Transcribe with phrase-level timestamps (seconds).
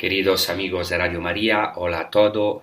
[0.00, 2.62] Queridos amigos de Radio María, hola a todos.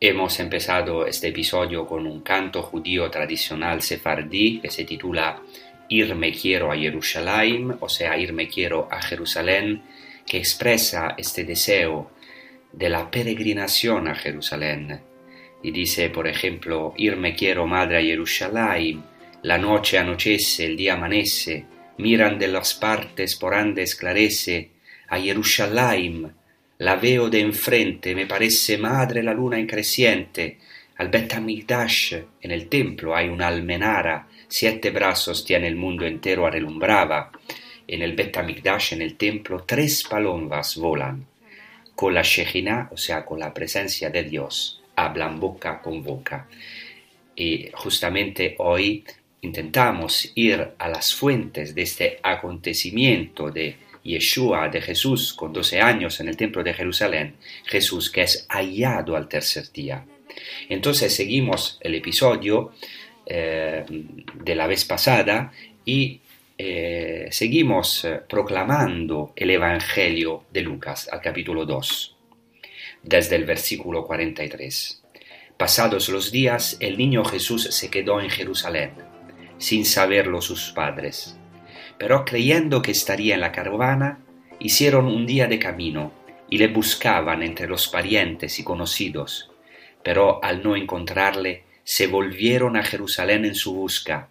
[0.00, 5.42] Hemos empezado este episodio con un canto judío tradicional sefardí que se titula
[5.90, 9.82] Irme quiero a Jerusalén, o sea, Irme quiero a Jerusalén,
[10.26, 12.12] que expresa este deseo
[12.72, 15.02] de la peregrinación a Jerusalén.
[15.62, 19.02] Y dice, por ejemplo, Irme quiero madre a Jerusalén,
[19.42, 21.66] la noche anochece, el día amanece,
[21.98, 24.70] miran de las partes por ande esclarece,
[25.08, 26.32] a Jerusalén,
[26.78, 30.58] la veo de enfrente, me parece madre la luna en creciente.
[30.96, 36.48] Al Bet Hamikdash, en el templo, hay una almenara, siete brazos tiene el mundo entero,
[36.48, 37.30] relumbraba.
[37.86, 41.26] En el Bet Hamikdash, en el templo, tres palomas volan.
[41.94, 46.48] Con la Shekhinah, o sea, con la presencia de Dios, hablan boca con boca.
[47.36, 49.04] Y justamente hoy
[49.42, 56.20] intentamos ir a las fuentes de este acontecimiento de Yeshua, de Jesús, con 12 años
[56.20, 60.04] en el templo de Jerusalén, Jesús que es hallado al tercer día.
[60.68, 62.72] Entonces seguimos el episodio
[63.26, 65.52] eh, de la vez pasada
[65.84, 66.20] y
[66.58, 72.16] eh, seguimos eh, proclamando el Evangelio de Lucas al capítulo 2,
[73.02, 75.02] desde el versículo 43.
[75.56, 78.90] Pasados los días, el niño Jesús se quedó en Jerusalén,
[79.56, 81.38] sin saberlo sus padres
[81.98, 84.20] pero creyendo que estaría en la caravana,
[84.58, 86.12] hicieron un día de camino
[86.50, 89.50] y le buscaban entre los parientes y conocidos,
[90.02, 94.28] pero al no encontrarle, se volvieron a Jerusalén en su busca,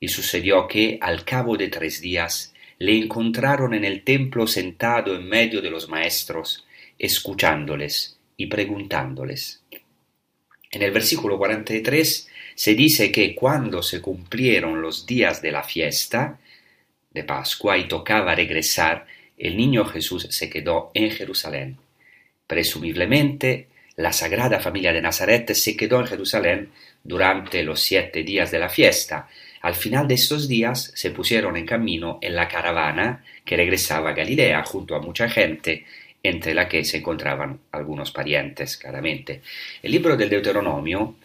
[0.00, 5.28] y sucedió que, al cabo de tres días, le encontraron en el templo sentado en
[5.28, 6.66] medio de los maestros,
[6.98, 9.62] escuchándoles y preguntándoles.
[10.70, 16.40] En el versículo 43 se dice que cuando se cumplieron los días de la fiesta,
[17.10, 19.06] de Pascua y tocaba regresar,
[19.36, 21.78] el niño Jesús se quedó en Jerusalén.
[22.46, 26.70] Presumiblemente, la Sagrada Familia de Nazaret se quedó en Jerusalén
[27.02, 29.28] durante los siete días de la fiesta.
[29.62, 34.14] Al final de estos días se pusieron en camino en la caravana que regresaba a
[34.14, 35.84] Galilea junto a mucha gente,
[36.22, 39.40] entre la que se encontraban algunos parientes, claramente.
[39.82, 41.16] El libro del Deuteronomio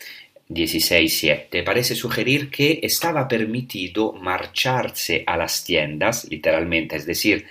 [0.49, 7.47] 16.7 parece sugerir que estaba permitido marcharse a las tiendas, literalmente, es decir,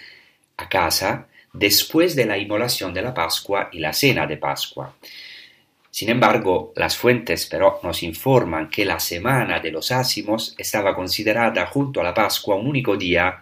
[0.56, 4.94] a casa, después de la inmolación de la Pascua y la cena de Pascua.
[5.90, 11.66] Sin embargo, las fuentes pero nos informan que la semana de los ácimos estaba considerada
[11.66, 13.40] junto a la Pascua un único día,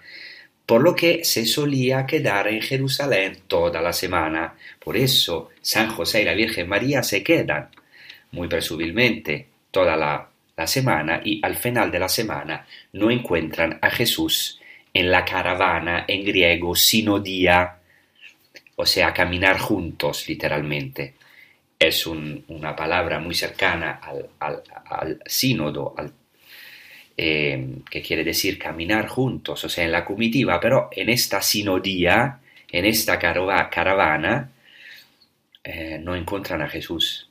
[0.64, 4.54] por lo que se solía quedar en Jerusalén toda la semana.
[4.82, 7.68] Por eso San José y la Virgen María se quedan
[8.32, 10.28] muy presumiblemente toda la,
[10.64, 14.60] semana y al final de la semana no encuentran a Jesús
[14.94, 17.78] en la caravana en griego sinodía,
[18.76, 21.14] o sea, caminar juntos literalmente.
[21.76, 25.96] Es un, una palabra muy cercana al, al, al sínodo,
[27.16, 32.38] eh, que quiere decir caminar juntos, o sea, en la comitiva, pero en esta sinodía,
[32.70, 34.50] en esta caravana,
[35.64, 37.28] eh, no encuentran a Jesús.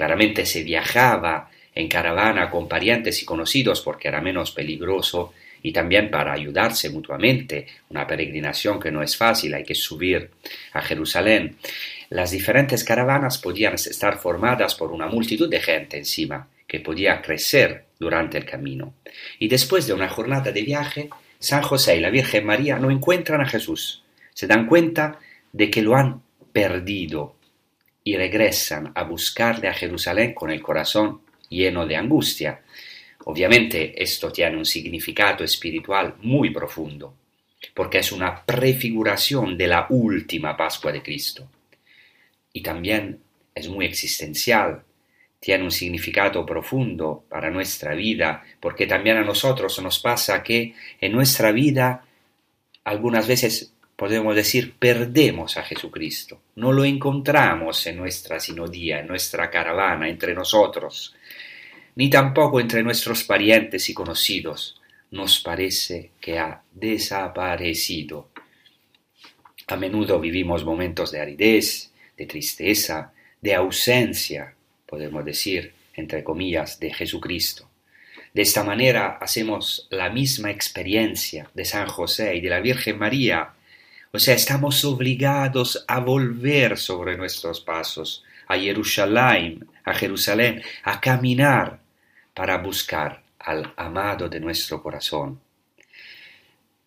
[0.00, 6.10] Claramente se viajaba en caravana con parientes y conocidos porque era menos peligroso y también
[6.10, 10.30] para ayudarse mutuamente, una peregrinación que no es fácil, hay que subir
[10.72, 11.56] a Jerusalén.
[12.08, 17.84] Las diferentes caravanas podían estar formadas por una multitud de gente encima, que podía crecer
[17.98, 18.94] durante el camino.
[19.38, 23.42] Y después de una jornada de viaje, San José y la Virgen María no encuentran
[23.42, 24.02] a Jesús.
[24.32, 25.18] Se dan cuenta
[25.52, 26.22] de que lo han
[26.54, 27.34] perdido
[28.04, 32.62] y regresan a buscarle a Jerusalén con el corazón lleno de angustia.
[33.24, 37.14] Obviamente esto tiene un significado espiritual muy profundo,
[37.74, 41.48] porque es una prefiguración de la última Pascua de Cristo.
[42.52, 43.20] Y también
[43.54, 44.82] es muy existencial,
[45.38, 51.12] tiene un significado profundo para nuestra vida, porque también a nosotros nos pasa que en
[51.12, 52.04] nuestra vida
[52.84, 59.50] algunas veces podemos decir perdemos a Jesucristo, no lo encontramos en nuestra sinodía, en nuestra
[59.50, 61.14] caravana, entre nosotros
[62.00, 64.80] ni tampoco entre nuestros parientes y conocidos.
[65.10, 68.30] Nos parece que ha desaparecido.
[69.66, 74.54] A menudo vivimos momentos de aridez, de tristeza, de ausencia,
[74.86, 77.68] podemos decir, entre comillas, de Jesucristo.
[78.32, 83.50] De esta manera hacemos la misma experiencia de San José y de la Virgen María,
[84.12, 91.80] o sea, estamos obligados a volver sobre nuestros pasos, a Jerusalén, a Jerusalén, a caminar
[92.34, 95.40] para buscar al amado de nuestro corazón.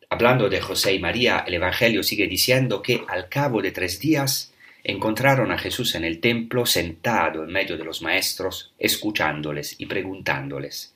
[0.10, 4.52] Hablando de José y María, el Evangelio sigue diciendo que al cabo de tres días
[4.83, 10.94] encontraron a Jesús en el templo sentado en medio de los maestros, escuchándoles y preguntándoles.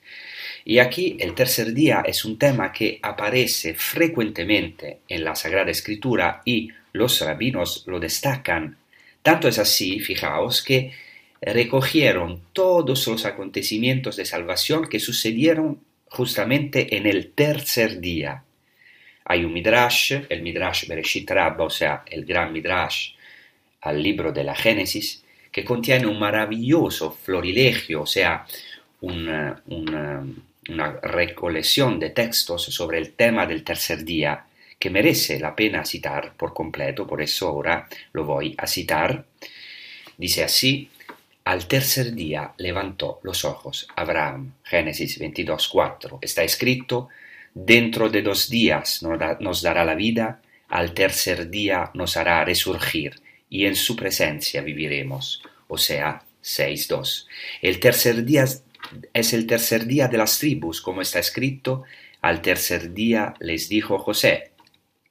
[0.64, 6.42] Y aquí el tercer día es un tema que aparece frecuentemente en la Sagrada Escritura
[6.44, 8.76] y los rabinos lo destacan.
[9.22, 10.92] Tanto es así, fijaos, que
[11.40, 15.80] recogieron todos los acontecimientos de salvación que sucedieron
[16.10, 18.42] justamente en el tercer día.
[19.24, 23.12] Hay un midrash, el midrash Bereshit Rabba, o sea, el gran midrash
[23.82, 28.46] al libro de la Génesis, que contiene un maravilloso florilegio, o sea,
[29.00, 29.62] una,
[31.02, 34.44] recolección de textos sobre el tema del tercer día
[34.78, 39.24] que merece la pena citar por completo, por eso ahora lo voy a citar.
[40.16, 40.90] Dice así,
[41.44, 44.52] al tercer día levantó los ojos Abraham.
[44.62, 46.18] Génesis 22.4.
[46.20, 47.08] Está escrito,
[47.54, 53.14] dentro de dos días nos dará la vida, al tercer día nos hará resurgir,
[53.50, 55.42] y en su presencia viviremos.
[55.68, 57.26] O sea, 6.2.
[57.62, 58.44] El tercer día
[59.12, 61.84] es el tercer día de las tribus, como está escrito,
[62.20, 64.52] al tercer día les dijo José.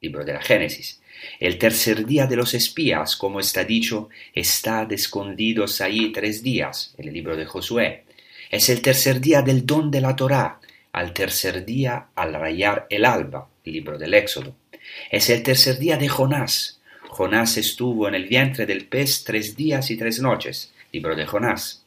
[0.02, 1.02] Libro de la Génesis.
[1.40, 7.12] El tercer día de los espías, como está dicho, estad escondidos allí tres días, el
[7.12, 8.04] libro de Josué.
[8.50, 10.60] Es el tercer día del don de la Torá,
[10.92, 14.56] al tercer día al rayar el alba, el libro del Éxodo.
[15.12, 16.77] Es el tercer día de Jonás.
[17.18, 21.84] Jonás estuvo en el vientre del pez tres días y tres noches, libro de Jonás.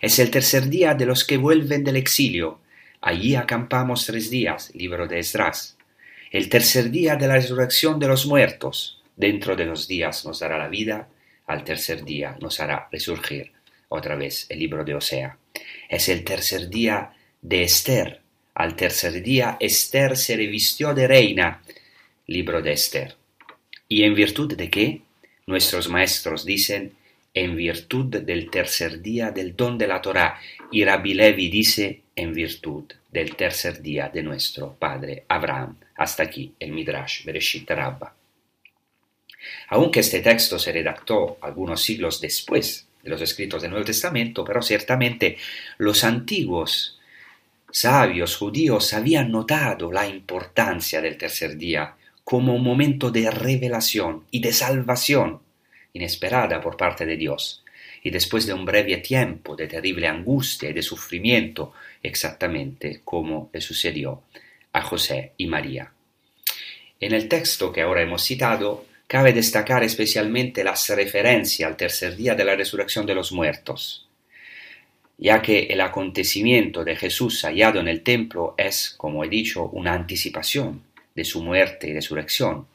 [0.00, 2.60] Es el tercer día de los que vuelven del exilio.
[3.00, 5.76] Allí acampamos tres días, libro de Esdras
[6.34, 9.00] el tercer día de la resurrección de los muertos.
[9.14, 11.08] Dentro de los días nos dará la vida,
[11.46, 13.52] al tercer día nos hará resurgir.
[13.88, 15.38] Otra vez el libro de Osea.
[15.88, 18.20] Es el tercer día de Esther.
[18.54, 21.62] Al tercer día Esther se revistió de reina.
[22.26, 23.14] Libro de Esther.
[23.94, 25.02] ¿Y en virtud de qué?
[25.46, 26.94] Nuestros maestros dicen
[27.32, 30.40] en virtud del tercer día del don de la Torá.
[30.72, 35.76] Y Rabbi Levi dice en virtud del tercer día de nuestro padre Abraham.
[35.94, 38.12] Hasta aquí el Midrash Bereshit Rabba.
[39.68, 44.60] Aunque este texto se redactó algunos siglos después de los escritos del Nuevo Testamento, pero
[44.60, 45.38] ciertamente
[45.78, 46.98] los antiguos
[47.70, 51.94] sabios judíos habían notado la importancia del tercer día
[52.24, 55.40] como un momento de revelación y de salvación
[55.92, 57.62] inesperada por parte de Dios
[58.02, 63.60] y después de un breve tiempo de terrible angustia y de sufrimiento, exactamente como le
[63.60, 64.22] sucedió
[64.72, 65.92] a José y María.
[67.00, 72.34] En el texto que ahora hemos citado, cabe destacar especialmente las referencias al tercer día
[72.34, 74.06] de la resurrección de los muertos,
[75.16, 79.94] ya que el acontecimiento de Jesús hallado en el templo es, como he dicho, una
[79.94, 80.82] anticipación
[81.14, 82.66] de su muerte y resurrección.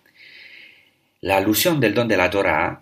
[1.21, 2.81] La alusión del don de la Torá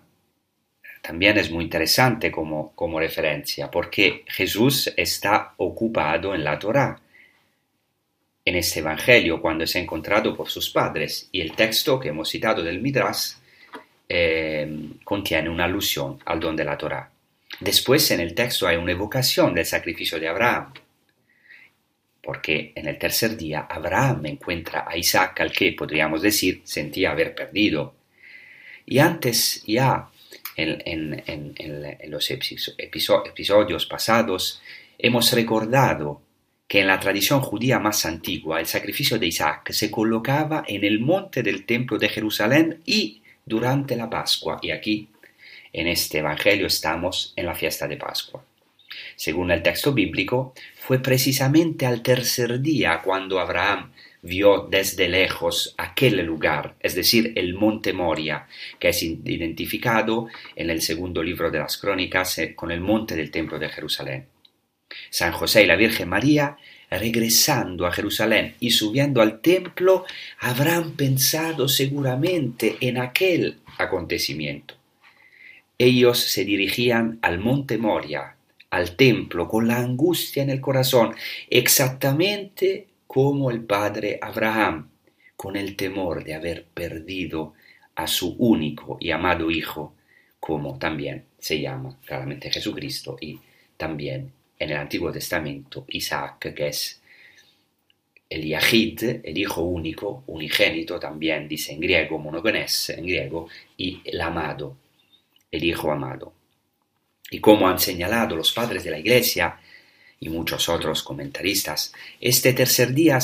[1.02, 7.00] también es muy interesante como, como referencia, porque Jesús está ocupado en la Torá,
[8.44, 12.62] en este Evangelio, cuando es encontrado por sus padres, y el texto que hemos citado
[12.62, 13.32] del Midrash
[14.08, 17.10] eh, contiene una alusión al don de la Torá.
[17.60, 20.72] Después en el texto hay una evocación del sacrificio de Abraham.
[22.28, 27.34] Porque en el tercer día Abraham encuentra a Isaac al que, podríamos decir, sentía haber
[27.34, 27.94] perdido.
[28.84, 30.10] Y antes ya,
[30.54, 31.22] en,
[32.08, 34.60] los episodios pasados,
[34.98, 36.20] hemos recordado
[36.66, 41.00] que en la tradición judía más antigua el sacrificio de Isaac se colocaba en el
[41.00, 44.58] monte del templo de Jerusalén y durante la Pascua.
[44.60, 45.08] Y aquí,
[45.72, 48.44] en este Evangelio, estamos en la fiesta de Pascua.
[49.18, 53.90] Según el texto bíblico, fue precisamente al tercer día cuando Abraham
[54.22, 58.46] vio desde lejos aquel lugar, es decir, el monte Moria,
[58.78, 63.32] que es identificado en el segundo libro de las crónicas eh, con el monte del
[63.32, 64.26] templo de Jerusalén.
[65.10, 66.56] San José y la Virgen María,
[66.88, 70.04] regresando a Jerusalén y subiendo al templo,
[70.38, 74.74] habrán pensado seguramente en aquel acontecimiento.
[75.76, 78.36] Ellos se dirigían al monte Moria,
[78.70, 81.14] al templo, con la angustia en el corazón,
[81.48, 84.90] exactamente como el padre Abraham,
[85.36, 87.54] con el temor de haber perdido
[87.94, 89.94] a su único y amado hijo,
[90.38, 93.38] como también se llama claramente Jesucristo y
[93.76, 97.00] también en el Antiguo Testamento Isaac, que es
[98.28, 104.20] el Yahid, el hijo único, unigénito, también dice en griego, monogenes en griego, y el
[104.20, 104.76] amado,
[105.50, 106.32] el hijo amado.
[107.30, 109.58] Y como han señalado los padres de la Iglesia
[110.20, 113.18] y muchos otros comentaristas, este tercer día,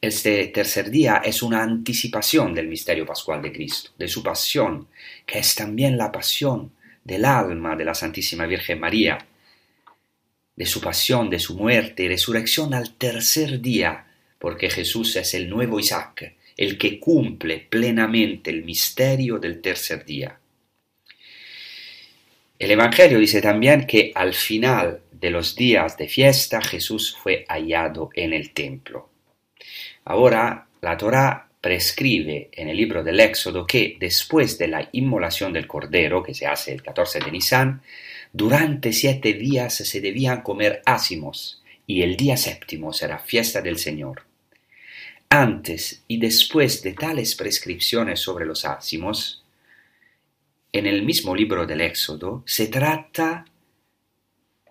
[0.00, 4.88] este tercer día es una anticipación del misterio pascual de Cristo, de su pasión,
[5.24, 6.72] que es también la pasión
[7.04, 9.18] del alma de la Santísima Virgen María,
[10.56, 14.06] de su pasión, de su muerte y resurrección al tercer día,
[14.38, 20.38] porque Jesús es el nuevo Isaac, el que cumple plenamente el misterio del tercer día.
[22.60, 28.10] El Evangelio dice también que al final de los días de fiesta Jesús fue hallado
[28.12, 29.08] en el templo.
[30.04, 35.66] Ahora la Torá prescribe en el libro del Éxodo que después de la inmolación del
[35.66, 37.80] Cordero, que se hace el 14 de Nisan,
[38.30, 44.24] durante siete días se debían comer ácimos, y el día séptimo será fiesta del Señor.
[45.30, 49.39] Antes y después de tales prescripciones sobre los ácimos,
[50.72, 53.44] en el mismo libro del Éxodo se trata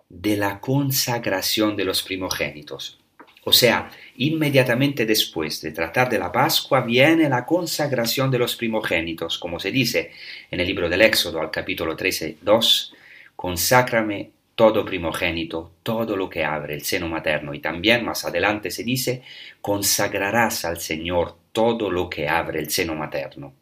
[0.08, 3.00] de la consagración de los primogénitos.
[3.46, 9.38] O sea, inmediatamente después de tratar de la Pascua viene la consagración de los primogénitos,
[9.38, 10.12] como se dice
[10.52, 12.94] en el libro del Éxodo al capítulo 13, 2,
[13.36, 17.54] consácrame todo primogénito, todo lo que abre el seno materno.
[17.54, 19.22] Y también más adelante se dice,
[19.62, 23.54] consagrarás al Señor todo lo que abre el seno materno.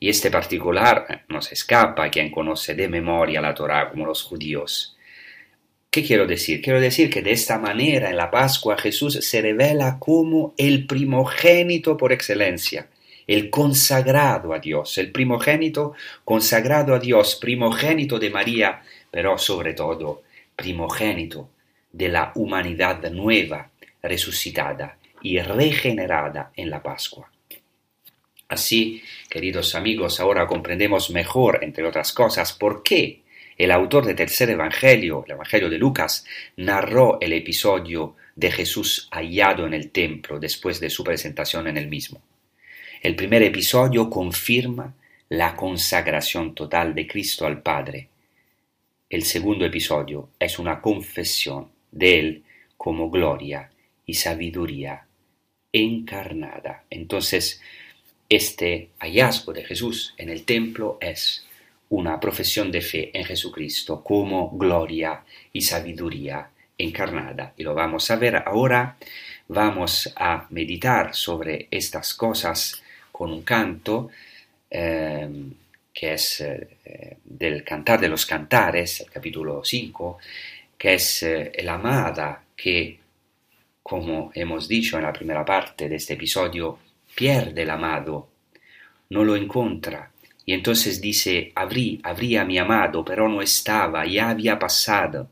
[0.00, 4.06] Y este particular eh, no se escapa a quien conoce de memoria la Torá como
[4.06, 4.96] los judíos.
[5.90, 6.60] ¿Qué quiero decir?
[6.60, 11.96] Quiero decir que de esta manera en la Pascua Jesús se revela como el primogénito
[11.96, 12.88] por excelencia,
[13.26, 20.22] el consagrado a Dios, el primogénito consagrado a Dios, primogénito de María, pero sobre todo
[20.54, 21.48] primogénito
[21.92, 23.70] de la humanidad nueva,
[24.02, 27.30] resucitada y regenerada en la Pascua.
[28.48, 33.20] Así, queridos amigos, ahora comprendemos mejor, entre otras cosas, por qué
[33.58, 36.24] el autor del tercer Evangelio, el Evangelio de Lucas,
[36.56, 41.88] narró el episodio de Jesús hallado en el templo después de su presentación en el
[41.88, 42.22] mismo.
[43.02, 44.94] El primer episodio confirma
[45.28, 48.08] la consagración total de Cristo al Padre.
[49.10, 52.44] El segundo episodio es una confesión de Él
[52.78, 53.70] como gloria
[54.06, 55.06] y sabiduría
[55.72, 56.84] encarnada.
[56.90, 57.60] Entonces,
[58.28, 61.46] este hallazgo de Jesús en el templo es
[61.90, 67.54] una profesión de fe en Jesucristo como gloria y sabiduría encarnada.
[67.56, 68.96] Y lo vamos a ver ahora.
[69.48, 74.10] Vamos a meditar sobre estas cosas con un canto
[74.68, 75.54] em,
[75.92, 80.18] que es eh, del Cantar de los Cantares, el capítulo 5,
[80.76, 82.98] que es eh, el amada que,
[83.82, 86.78] como hemos dicho en la primera parte de este episodio,
[87.18, 88.28] pierde el amado,
[89.10, 90.12] no lo encuentra,
[90.46, 95.28] y entonces dice, abrí, abrí a mi amado, pero no estaba, ya había pasado,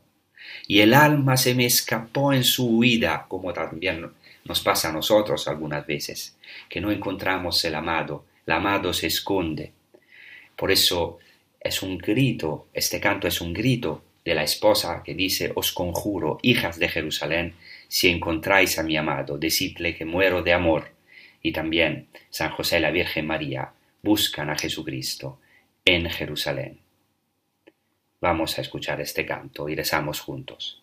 [0.67, 4.05] y el alma se me escapó en su huida, como también
[4.43, 6.35] nos pasa a nosotros algunas veces,
[6.67, 9.71] que no encontramos el amado, el amado se esconde.
[10.57, 11.19] Por eso
[11.57, 16.37] es un grito, este canto es un grito de la esposa que dice, os conjuro,
[16.41, 17.53] hijas de Jerusalén,
[17.87, 20.96] si encontráis a mi amado, decidle que muero de amor
[21.41, 25.39] y también San José y la Virgen María buscan a Jesucristo
[25.85, 26.79] en Jerusalén.
[28.19, 30.81] Vamos a escuchar este canto y rezamos juntos.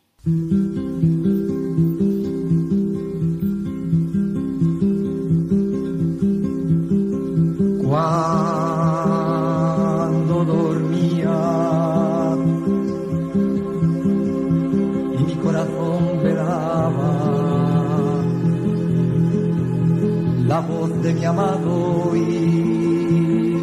[21.04, 23.62] De mi amado y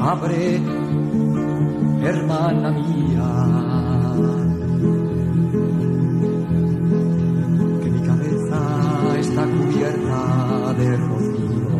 [0.00, 0.62] abre
[2.02, 3.30] hermana mía
[7.82, 11.70] que mi cabeza está cubierta de rocío.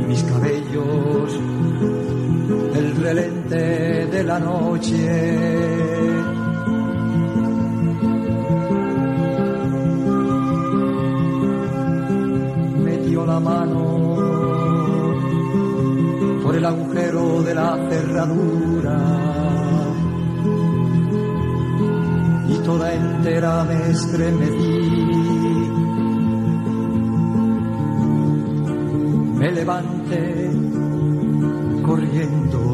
[0.00, 1.40] Y mis cabellos
[2.76, 5.62] el relente de la noche
[16.42, 18.98] por el agujero de la cerradura
[22.48, 24.80] y toda entera me estremecí.
[29.38, 30.50] Me levanté
[31.84, 32.71] corriendo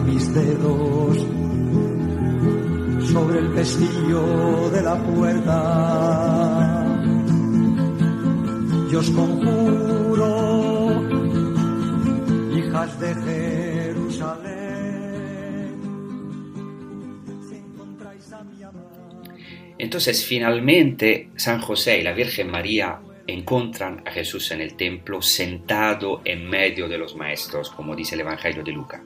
[0.00, 1.18] mis dedos
[3.12, 6.84] sobre el pestillo de la puerta.
[8.90, 10.28] Y os conjuro,
[12.56, 14.56] hijas de Jerusalén,
[17.48, 17.56] si.
[19.78, 26.22] Entonces finalmente San José y la Virgen María encuentran a Jesús en el templo sentado
[26.24, 29.00] en medio de los maestros, como dice el Evangelio de Lucas.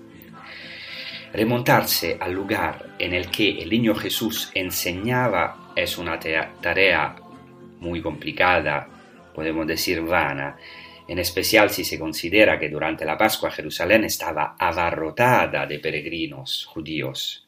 [1.32, 7.14] Remontarse al lugar en el que el niño Jesús enseñaba es una tarea
[7.78, 8.88] muy complicada,
[9.32, 10.56] podemos decir vana,
[11.06, 17.46] en especial si se considera que durante la Pascua Jerusalén estaba abarrotada de peregrinos judíos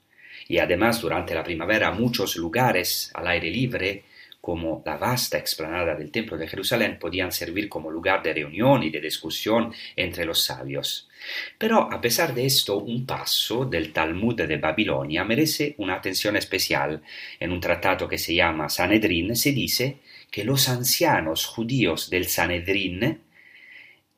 [0.48, 4.04] y además durante la primavera muchos lugares al aire libre
[4.40, 8.90] como la vasta explanada del Templo de Jerusalén podían servir como lugar de reunión y
[8.90, 11.08] de discusión entre los sabios.
[11.58, 17.02] Pero a pesar de esto, un paso del Talmud de Babilonia merece una atención especial.
[17.38, 19.98] En un tratado que se llama Sanedrín se dice
[20.30, 23.20] que los ancianos judíos del Sanedrín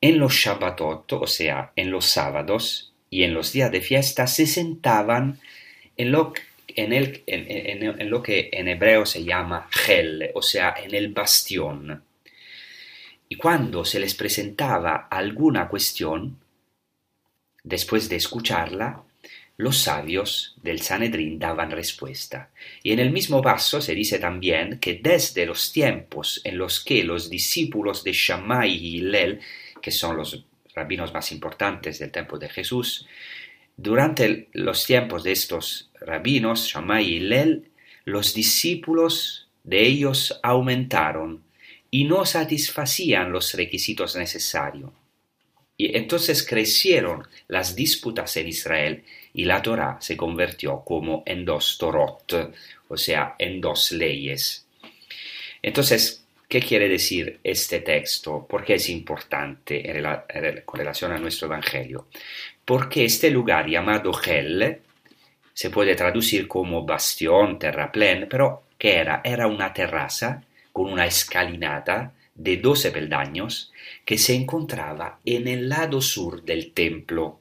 [0.01, 4.45] en los Shabbatot, o sea, en los sábados y en los días de fiesta, se
[4.47, 5.39] sentaban
[5.97, 6.33] en lo,
[6.67, 11.09] en el- en- en lo que en hebreo se llama gel, o sea, en el
[11.13, 12.03] bastión.
[13.27, 16.37] Y cuando se les presentaba alguna cuestión,
[17.65, 19.03] después de escucharla,
[19.57, 22.51] los sabios del Sanedrín daban respuesta.
[22.83, 27.03] Y en el mismo paso se dice también que desde los tiempos en los que
[27.03, 29.39] los discípulos de Shammai y Hillel,
[29.81, 33.07] que son los rabinos más importantes del tiempo de Jesús,
[33.77, 37.69] durante los tiempos de estos rabinos, Shammai y Hillel,
[38.03, 41.43] los discípulos de ellos aumentaron
[41.89, 44.91] y no satisfacían los requisitos necesarios.
[45.77, 51.77] Y entonces crecieron las disputas en Israel y la Torah se convirtió como en dos
[51.77, 52.53] Torot,
[52.87, 54.65] o sea, en dos leyes.
[55.61, 58.45] Entonces, ¿qué quiere decir este texto?
[58.47, 62.07] ¿Por qué es importante en con relación a nuestro Evangelio?
[62.63, 64.79] Porque este lugar llamado Gel
[65.53, 69.21] se puede traducir como bastión, terraplén, pero ¿qué era?
[69.23, 73.71] Era una terraza con una escalinata de 12 peldaños
[74.05, 77.39] que se encontraba en el lado sur del templo.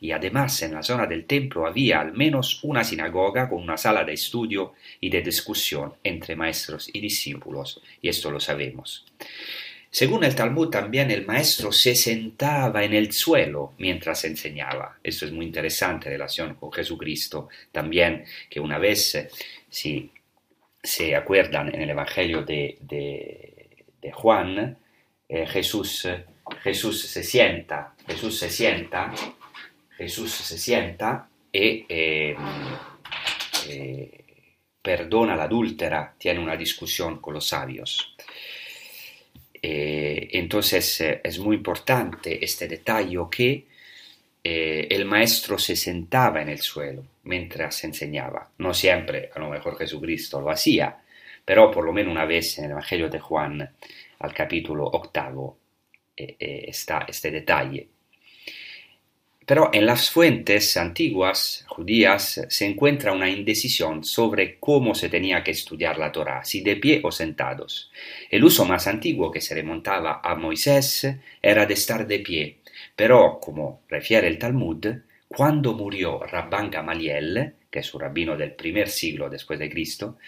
[0.00, 4.04] Y además en la zona del templo había al menos una sinagoga con una sala
[4.04, 9.06] de estudio y de discusión entre maestros y discípulos, y esto lo sabemos.
[9.90, 14.98] Según el Talmud también el maestro se sentaba en el suelo mientras enseñaba.
[15.02, 17.48] Esto es muy interesante en relación con Jesucristo.
[17.72, 19.28] También que una vez, eh,
[19.68, 20.10] si
[20.82, 23.69] se acuerdan en el Evangelio de, de-
[24.00, 24.76] de Juan,
[25.28, 26.08] eh, Jesús,
[26.62, 29.12] Jesús se sienta, Jesús se sienta,
[29.96, 32.36] Jesús se sienta y eh,
[33.68, 34.24] eh,
[34.80, 38.16] perdona la adúltera, tiene una discusión con los sabios.
[39.62, 43.66] Eh, entonces es muy importante este detalle que
[44.42, 48.50] el maestro se sentaba en el suelo mientras enseñaba.
[48.56, 50.98] No siempre, a lo mejor Jesucristo lo hacía,
[51.44, 53.70] pero por lo menos una vez en el Evangelio de Juan,
[54.18, 55.58] al capítulo octavo,
[56.16, 57.88] eh, eh, está este detalle.
[59.46, 65.50] Pero en las fuentes antiguas judías se encuentra una indecisión sobre cómo se tenía que
[65.50, 67.90] estudiar la Torá, si de pie o sentados.
[68.30, 72.60] El uso más antiguo que se remontaba a Moisés era de estar de pie,
[72.94, 74.86] pero, como refiere el Talmud,
[75.26, 80.18] cuando murió Rabban Gamaliel, que es un rabino del primer siglo después de Cristo,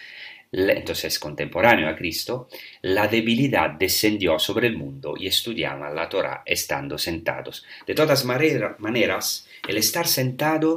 [0.53, 2.49] entonces contemporáneo a Cristo,
[2.83, 7.65] la debilidad descendió sobre el mundo y estudiaban la Torah estando sentados.
[7.87, 10.75] De todas maneras, el estar sentado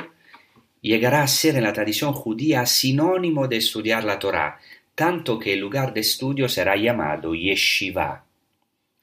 [0.79, 4.59] llegará a ser en la tradición judía sinónimo de estudiar la Torah,
[4.93, 8.23] tanto que el lugar de estudio será llamado yeshiva,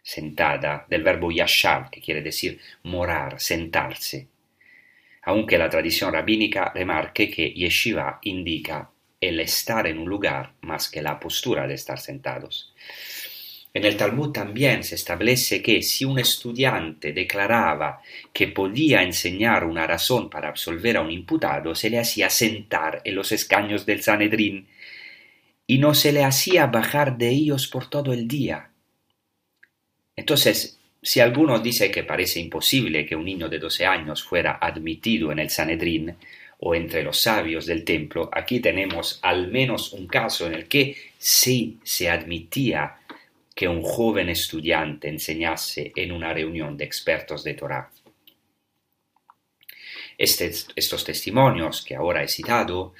[0.02, 4.26] sentada, del verbo yashav, que quiere decir morar, sentarse.
[5.24, 8.91] Aunque la tradición rabínica remarque que yeshiva indica
[9.22, 12.74] el estar en un lugar más que la postura de estar sentados.
[13.72, 19.86] En el Talmud también se establece que si un estudiante declaraba que podía enseñar una
[19.86, 24.66] razón para absolver a un imputado, se le hacía sentar en los escaños del Sanedrín
[25.66, 28.70] y no se le hacía bajar de ellos por todo el día.
[30.16, 35.32] Entonces, si alguno dice que parece imposible que un niño de doce años fuera admitido
[35.32, 36.16] en el Sanedrín,
[36.64, 40.96] o entre los sabios del templo, aquí tenemos al menos un caso en el que
[41.18, 42.98] sí se admitía
[43.52, 47.90] que un joven estudiante enseñase en una reunión de expertos de Torah.
[50.16, 52.94] estos testimonios que ahora he citado,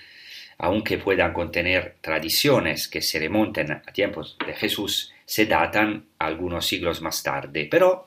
[0.58, 7.00] aunque puedan contener tradiciones que se remonten a tiempos de Jesús, se datan algunos siglos
[7.00, 7.68] más tarde.
[7.70, 8.06] Pero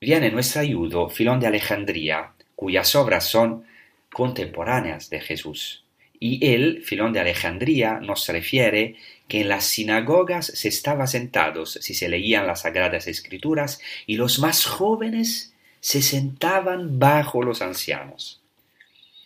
[0.00, 3.68] viene nuestro ayudo Filón de Alejandría, cuyas obras son
[4.12, 5.84] contemporáneas de Jesús.
[6.18, 8.96] Y él, Filón de Alejandría, nos refiere
[9.26, 14.38] que en las sinagogas se estaba sentados si se leían las sagradas escrituras y los
[14.38, 18.40] más jóvenes se sentaban bajo los ancianos.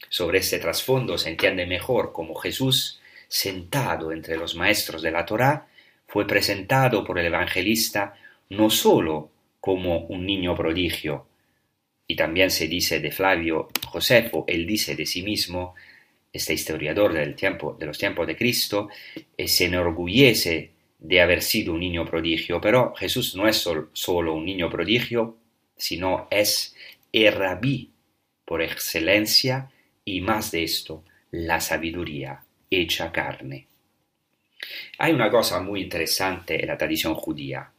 [0.09, 5.67] Sobre este trasfondo se entiende mejor cómo Jesús, sentado entre los maestros de la Torá,
[6.07, 8.15] fue presentado por el evangelista
[8.51, 11.27] no sólo como un niño prodigio,
[12.07, 15.75] y también se dice de Flavio Josefo, él dice de sí mismo,
[16.33, 18.89] este historiador del tiempo, de los tiempos de Cristo,
[19.37, 24.45] eh, se enorgullece de haber sido un niño prodigio, pero Jesús no es solo un
[24.45, 25.37] niño prodigio,
[25.77, 26.75] sino es
[27.13, 27.91] el rabí
[28.45, 29.71] por excelencia
[30.05, 33.67] y más de esto, la sabiduría hecha carne.
[34.99, 37.71] Hay una cosa muy interesante en la tradición judía.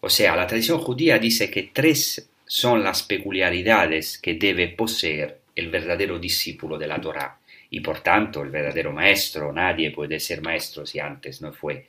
[0.00, 5.68] O sea, la tradición judía dice que tres son las peculiaridades que debe poseer el
[5.68, 7.38] verdadero discípulo de la Torá
[7.70, 9.52] y por tanto el verdadero maestro.
[9.52, 11.86] Nadie puede ser maestro si antes no fue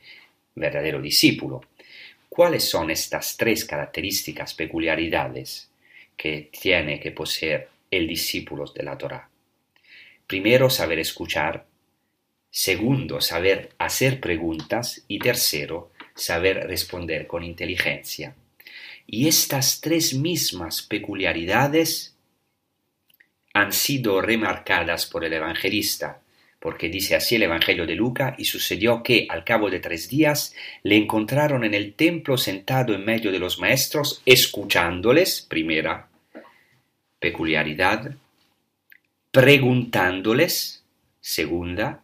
[0.55, 1.61] verdadero discípulo.
[2.27, 5.69] ¿Cuáles son estas tres características, peculiaridades
[6.15, 9.29] que tiene que poseer el discípulo de la Torá?
[10.25, 11.65] Primero, saber escuchar.
[12.49, 15.03] Segundo, saber hacer preguntas.
[15.07, 18.35] Y tercero, saber responder con inteligencia.
[19.09, 22.13] Y estas tres mismas peculiaridades
[23.53, 26.19] han sido remarcadas por el evangelista,
[26.59, 30.53] porque dice así el Evangelio de Luca, y sucedió que al cabo de tres días
[30.83, 36.09] le encontraron en el templo sentado en medio de los maestros, escuchándoles, primera
[37.17, 38.13] peculiaridad,
[39.31, 40.83] preguntándoles,
[41.21, 42.01] segunda,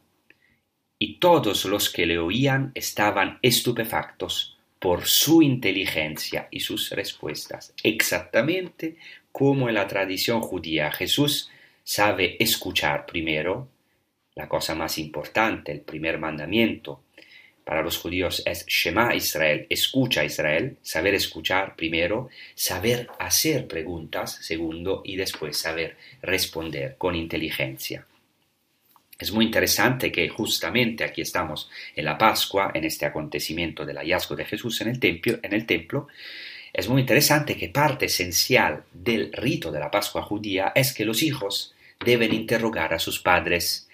[0.97, 4.53] y todos los que le oían estaban estupefactos
[4.83, 8.97] por su inteligencia y sus respuestas, exactamente
[9.31, 10.91] como en la tradición judía.
[10.91, 11.49] Jesús
[11.85, 13.69] sabe escuchar primero,
[14.35, 16.99] la cosa más importante, el primer mandamiento.
[17.63, 25.01] Para los judíos es Shema Israel, escucha Israel, saber escuchar primero, saber hacer preguntas segundo
[25.05, 28.05] y después saber responder con inteligencia.
[29.23, 34.35] Es muy interesante que justamente aquí estamos en la Pascua, en este acontecimiento del hallazgo
[34.35, 36.09] de Jesús en el templo,
[36.73, 41.23] es muy interesante que parte esencial del rito de la Pascua judía es que los
[41.23, 43.87] hijos deben interrogar a sus padres,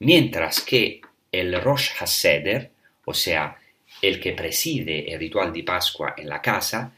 [0.00, 2.72] mientras que el Rosh Haseder,
[3.04, 3.56] o sea,
[4.02, 6.92] el que preside el ritual de Pascua en la casa,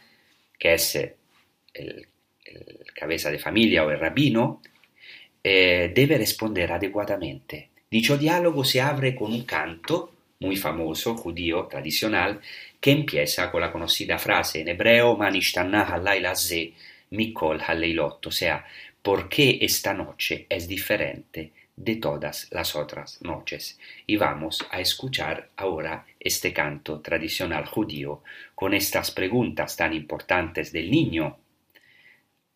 [0.58, 1.14] que es el,
[1.74, 2.08] el
[2.94, 4.62] cabeza de familia o el rabino,
[5.42, 7.73] eh, debe responder adecuadamente.
[7.94, 12.40] Dicho diálogo se abre con un canto muy famoso, judío, tradicional,
[12.80, 16.72] que empieza con la conocida frase en hebreo Manishtanah ze
[17.10, 18.66] mikol haleilot, o sea,
[19.00, 23.78] ¿por qué esta noche es diferente de todas las otras noches?
[24.08, 28.24] Y vamos a escuchar ahora este canto tradicional judío
[28.56, 31.38] con estas preguntas tan importantes del niño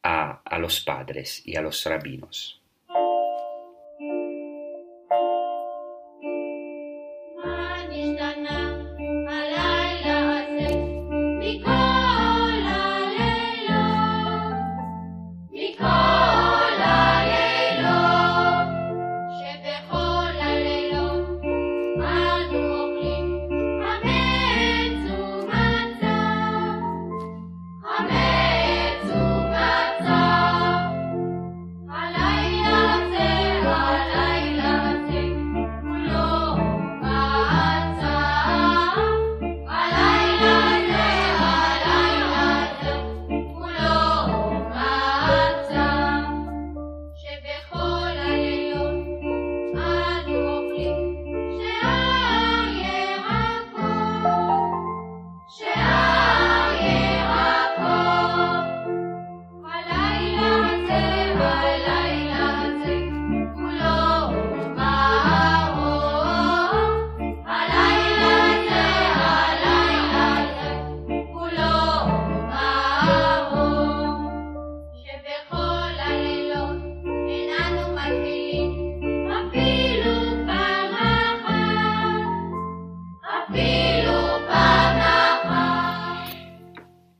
[0.02, 2.57] a, a los padres y a los rabinos.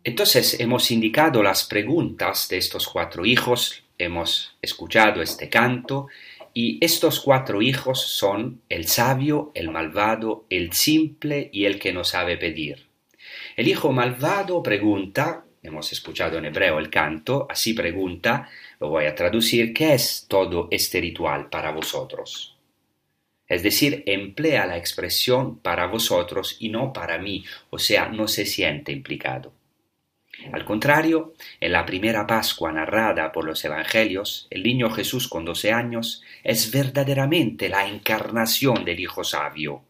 [0.05, 6.09] Entonces hemos indicado las preguntas de estos cuatro hijos, hemos escuchado este canto
[6.55, 12.05] y estos cuatro hijos son el sabio, el malvado, el simple y el que no
[12.05, 12.87] sabe pedir.
[13.57, 18.49] El hijo malvado pregunta, hemos escuchado en hebreo el canto, así pregunta,
[18.81, 22.57] lo voy a traducir, ¿qué es todo este ritual para vosotros?
[23.49, 28.47] Es decir, emplea la expresión para vosotros y no para mí, o sea, no se
[28.47, 29.58] siente implicado.
[30.53, 35.73] Al contrario, en la primera Pascua narrada por los Evangelios, el niño Jesús con doce
[35.73, 39.83] años es verdaderamente la encarnación del Hijo Sabio,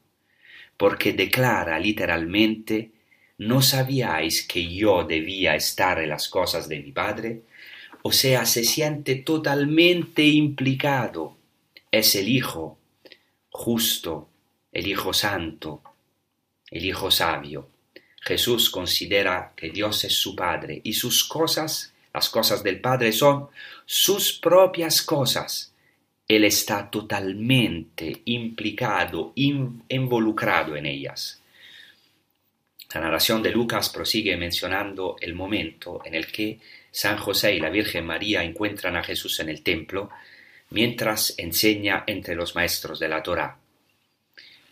[0.77, 2.93] porque declara literalmente,
[3.37, 7.43] ¿no sabíais que yo debía estar en las cosas de mi Padre?
[8.03, 11.37] O sea, se siente totalmente implicado.
[11.91, 12.79] Es el Hijo
[13.51, 14.29] justo,
[14.73, 15.83] el Hijo Santo,
[16.71, 17.69] el Hijo Sabio.
[18.29, 23.49] Jesús considera que Dios es su Padre y sus cosas, las cosas del Padre, son
[23.87, 25.73] sus propias cosas.
[26.29, 31.41] Él está totalmente implicado, in- involucrado en ellas.
[32.93, 36.59] La narración de Lucas prosigue mencionando el momento en el que
[36.91, 40.11] San José y la Virgen María encuentran a Jesús en el templo
[40.71, 43.57] mientras enseña entre los maestros de la Torá.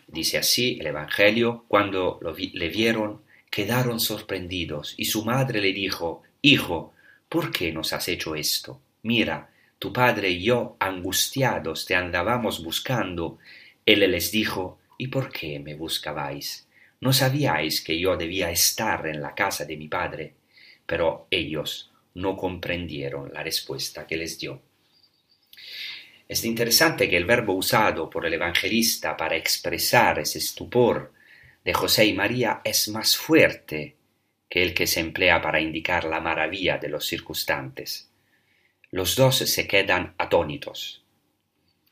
[0.07, 2.19] Dice así el Evangelio, cuando
[2.53, 6.93] le vieron, quedaron sorprendidos, y su madre le dijo, Hijo,
[7.29, 8.81] ¿por qué nos has hecho esto?
[9.03, 13.37] Mira, tu padre y yo, angustiados, te andábamos buscando.
[13.85, 16.67] Él les dijo, ¿y por qué me buscabais?
[16.99, 20.33] ¿No sabíais que yo debía estar en la casa de mi padre?
[20.85, 24.61] Pero ellos no comprendieron la respuesta que les dio.
[26.27, 31.13] Es interesante que el verbo usado por el evangelista para expresar ese estupor
[31.67, 33.97] de José y María es más fuerte
[34.47, 38.09] que el que se emplea para indicar la maravilla de los circunstantes.
[38.89, 41.03] Los dos se quedan atónitos.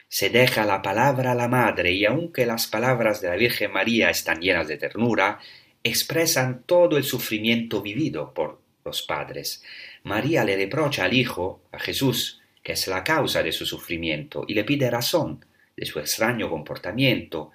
[0.08, 4.10] Se deja la palabra a la madre y aunque las palabras de la Virgen María
[4.10, 5.40] están llenas de ternura,
[5.84, 9.62] expresan todo el sufrimiento vivido por los padres.
[10.04, 14.54] María le reprocha al Hijo, a Jesús, que es la causa de su sufrimiento, y
[14.54, 15.44] le pide razón
[15.76, 17.52] de su extraño comportamiento.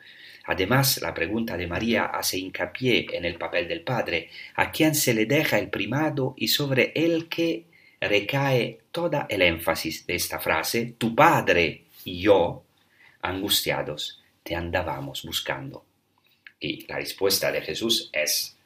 [0.51, 5.15] Además, la pregunta de María hace hincapié en el papel del Padre, a quien se
[5.15, 7.67] le deja el primado y sobre el que
[8.01, 12.65] recae toda el énfasis de esta frase, tu Padre y yo,
[13.23, 15.85] angustiados, te andábamos buscando.
[16.59, 18.57] Y la respuesta de Jesús es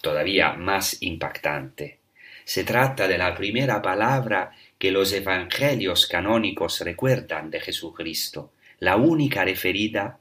[0.00, 1.98] todavía más impactante.
[2.44, 9.44] Se trata de la primera palabra que los evangelios canónicos recuerdan de Jesucristo, la única
[9.44, 10.20] referida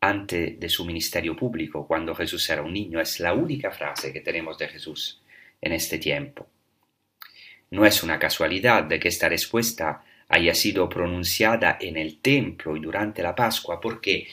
[0.00, 4.20] antes de su ministerio público, cuando Jesús era un niño, es la única frase que
[4.20, 5.20] tenemos de Jesús
[5.60, 6.46] en este tiempo.
[7.70, 12.80] No es una casualidad de que esta respuesta haya sido pronunciada en el templo y
[12.80, 14.28] durante la Pascua, porque,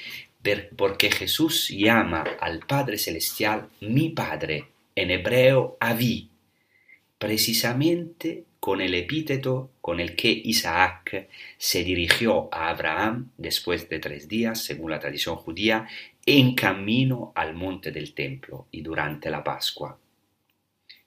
[0.76, 6.30] porque Jesús llama al Padre Celestial mi Padre, en hebreo Avi,
[7.18, 14.28] precisamente con el epíteto con el que Isaac se dirigió a Abraham después de tres
[14.28, 15.88] días, según la tradición judía,
[16.26, 19.98] en camino al monte del templo y durante la Pascua,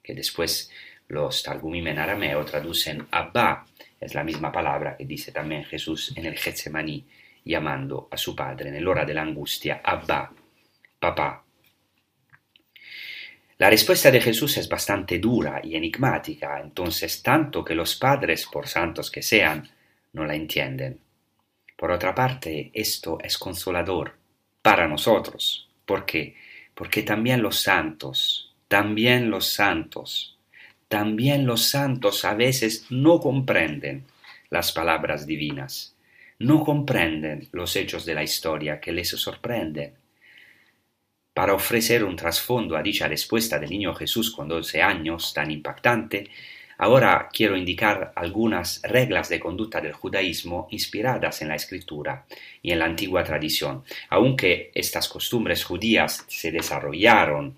[0.01, 0.71] que después
[1.09, 3.65] Los Targumim en arameo traducen Abba,
[3.99, 7.05] es la misma palabra que dice también Jesús en el Getsemaní,
[7.43, 10.31] llamando a su padre en la hora de la angustia, Abba,
[10.99, 11.43] papá.
[13.59, 18.69] La respuesta de Jesús es bastante dura y enigmática, entonces tanto que los padres, por
[18.69, 19.69] santos que sean,
[20.13, 20.97] no la entienden.
[21.75, 24.15] Por otra parte, esto es consolador
[24.61, 25.67] para nosotros.
[25.85, 26.37] ¿Por qué?
[26.73, 30.37] Porque también los santos, también los santos,
[30.87, 34.05] también los santos a veces no comprenden
[34.49, 35.97] las palabras divinas,
[36.39, 39.95] no comprenden los hechos de la historia que les sorprenden.
[41.39, 46.29] Para ofrecer un trasfondo a dicha respuesta del niño Jesús con 12 años tan impactante,
[46.79, 52.25] ahora quiero indicar algunas reglas de conducta del judaísmo inspiradas en la escritura
[52.61, 57.57] y en la antigua tradición, aunque estas costumbres judías se desarrollaron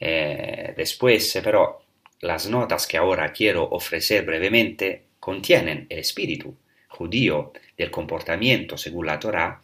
[0.00, 1.82] eh, después, pero
[2.22, 6.52] las notas que ahora quiero ofrecer brevemente contienen el espíritu
[6.88, 9.60] judío del comportamiento según la Torá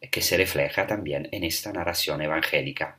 [0.00, 2.98] que se refleja también en esta narración evangélica.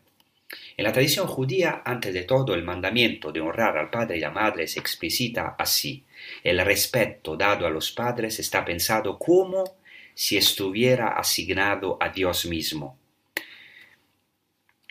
[0.78, 4.32] En la tradición judía, antes de todo, el mandamiento de honrar al padre y la
[4.32, 6.06] madre se explicita así.
[6.44, 9.78] El respeto dado a los padres está pensado como
[10.14, 12.98] si estuviera asignado a Dios mismo.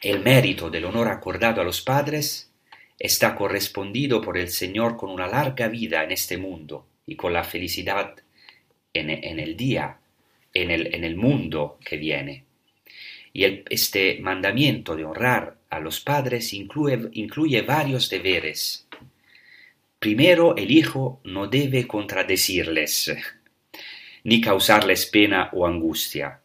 [0.02, 2.50] El mérito del honor acordado a los padres
[2.98, 7.44] está correspondido por el Señor con una larga vida en este mundo y con la
[7.44, 8.14] felicidad
[8.92, 9.98] en, en el día
[10.62, 12.44] en el, mundo que viene.
[13.32, 18.86] Y este mandamiento de honrar a los padres incluye, incluye varios deberes.
[19.98, 23.14] Primero, el hijo no debe contradecirles,
[24.24, 26.40] ni causarles pena o angustia.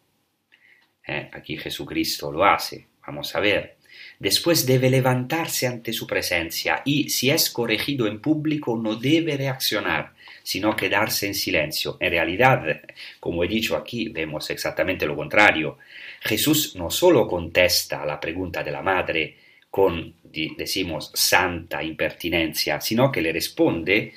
[1.08, 3.78] Eh, aquí Jesucristo lo hace, vamos a ver.
[4.19, 10.13] Después debe levantarse ante su presencia y, si es corregido en público, no debe reaccionar,
[10.43, 11.97] sino quedarse en silencio.
[11.99, 12.82] En realidad,
[13.19, 15.77] como he dicho aquí, vemos exactamente lo contrario.
[16.21, 19.38] Jesús no solo contesta a la pregunta de la madre
[19.69, 24.13] con, decimos, santa impertinencia, sino que le responde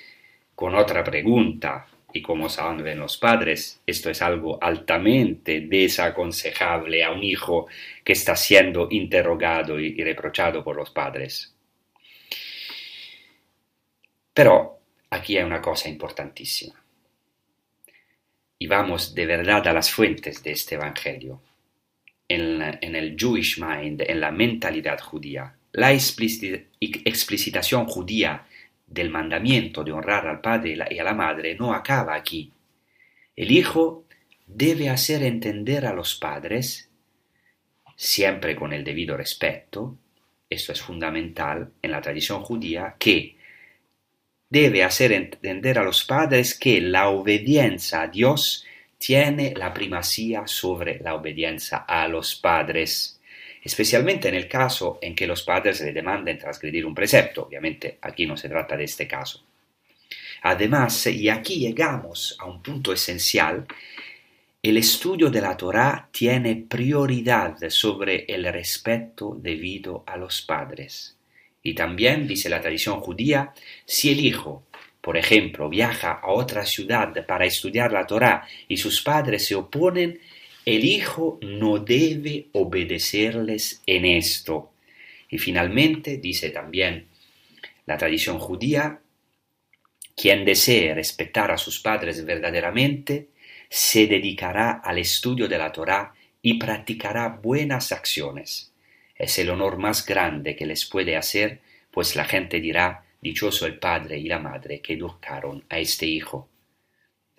[0.55, 1.87] con otra pregunta.
[2.13, 7.67] Y como saben los padres, esto es algo altamente desaconsejable a un hijo
[8.05, 11.55] que está siendo interrogado y reprochado por los padres.
[14.33, 16.75] Pero Aquí hay una cosa importantísima.
[18.59, 21.41] Y vamos de verdad a las fuentes de este Evangelio.
[22.27, 28.47] En, el Jewish mind, en la mentalidad judía, la explicitación judía
[28.87, 32.51] del mandamiento de honrar al padre y a la madre no acaba aquí.
[33.37, 34.05] El hijo
[34.47, 36.89] debe hacer entender a los padres,
[37.97, 39.99] siempre con el debido respeto,
[40.49, 43.34] esto es fundamental en la tradición judía, que
[44.55, 48.65] debe hacer entender a los padres que la obediencia a Dios
[48.97, 53.21] tiene la primacía sobre la obediencia a los padres,
[53.65, 57.43] especialmente en el caso en que los padres le demanden transgredir un precepto.
[57.43, 59.43] Obviamente aquí no se trata de este caso.
[60.43, 63.67] Además, y aquí llegamos a un punto esencial,
[64.63, 71.14] el estudio de la Torá tiene prioridad sobre el respeto debido a los padres.
[71.67, 73.55] Y también, dice la tradición judía,
[73.87, 74.67] si el hijo,
[75.01, 80.21] por ejemplo, viaja a otra ciudad para estudiar la Torá y sus padres se oponen,
[80.67, 84.73] el hijo no debe obedecerles en esto.
[85.31, 87.07] Y finalmente, dice también
[87.87, 89.01] la tradición judía,
[90.15, 93.29] quien desee respetar a sus padres verdaderamente,
[93.71, 98.74] se dedicará al estudio de la Torá y practicará buenas acciones
[99.15, 103.79] es el honor más grande que les puede hacer, pues la gente dirá, dichoso el
[103.79, 106.49] padre y la madre que educaron a este hijo.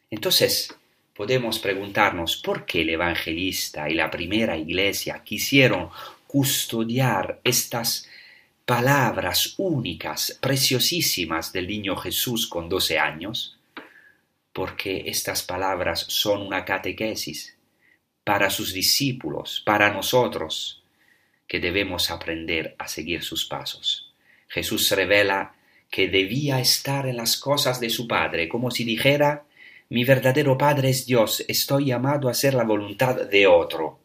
[0.09, 0.73] Entonces,
[1.13, 5.89] podemos preguntarnos por qué el evangelista y la primera iglesia quisieron
[6.27, 8.07] custodiar estas
[8.65, 13.57] palabras únicas, preciosísimas del niño Jesús con doce años,
[14.51, 17.55] porque estas palabras son una catequesis
[18.23, 20.81] para sus discípulos, para nosotros,
[21.47, 24.13] que debemos aprender a seguir sus pasos.
[24.47, 25.55] Jesús revela
[25.89, 29.45] que debía estar en las cosas de su Padre, como si dijera,
[29.89, 33.99] mi verdadero Padre es Dios, estoy llamado a hacer la voluntad de otro.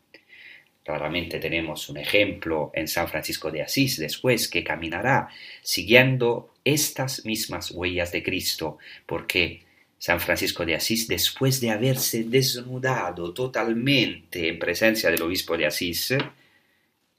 [0.85, 5.29] Claramente tenemos un ejemplo en San Francisco de Asís después que caminará
[5.63, 9.63] siguiendo estas mismas huellas de Cristo, porque
[9.99, 16.15] San Francisco de Asís, después de haberse desnudado totalmente en presencia del obispo de Asís,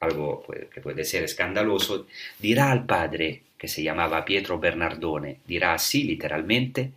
[0.01, 0.43] algo
[0.73, 2.07] que puede ser escandaloso,
[2.39, 6.91] dirá al Padre que se llamaba Pietro Bernardone, dirá así literalmente,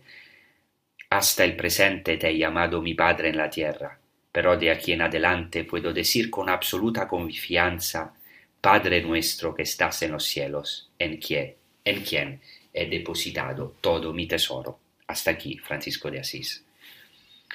[1.09, 3.97] hasta el presente te he llamado mi Padre en la tierra,
[4.31, 8.13] pero de aquí en adelante puedo decir con absoluta confianza,
[8.59, 11.53] Padre nuestro que estás en los cielos, en quien,
[11.83, 12.41] en quien
[12.73, 14.79] he depositado todo mi tesoro.
[15.05, 16.65] Hasta aquí, Francisco de Asís.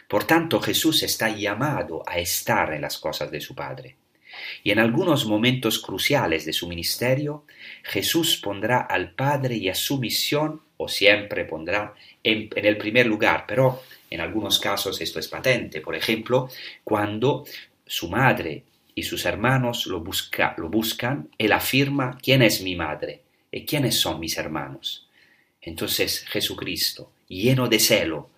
[0.07, 3.97] Por tanto, Jesús está llamado a estar en las cosas de su Padre.
[4.63, 7.45] Y en algunos momentos cruciales de su ministerio,
[7.83, 13.45] Jesús pondrá al Padre y a su misión, o siempre pondrá en, el primer lugar,
[13.47, 15.81] pero en algunos casos esto es patente.
[15.81, 16.49] Por ejemplo,
[16.85, 17.45] cuando
[17.87, 18.65] su madre
[18.95, 23.23] y sus hermanos lo, busca, lo buscan, él afirma, ¿quién es mi madre?
[23.53, 25.07] ¿Y quiénes son mis hermanos?
[25.63, 28.31] Entonces Jesucristo, lleno de celo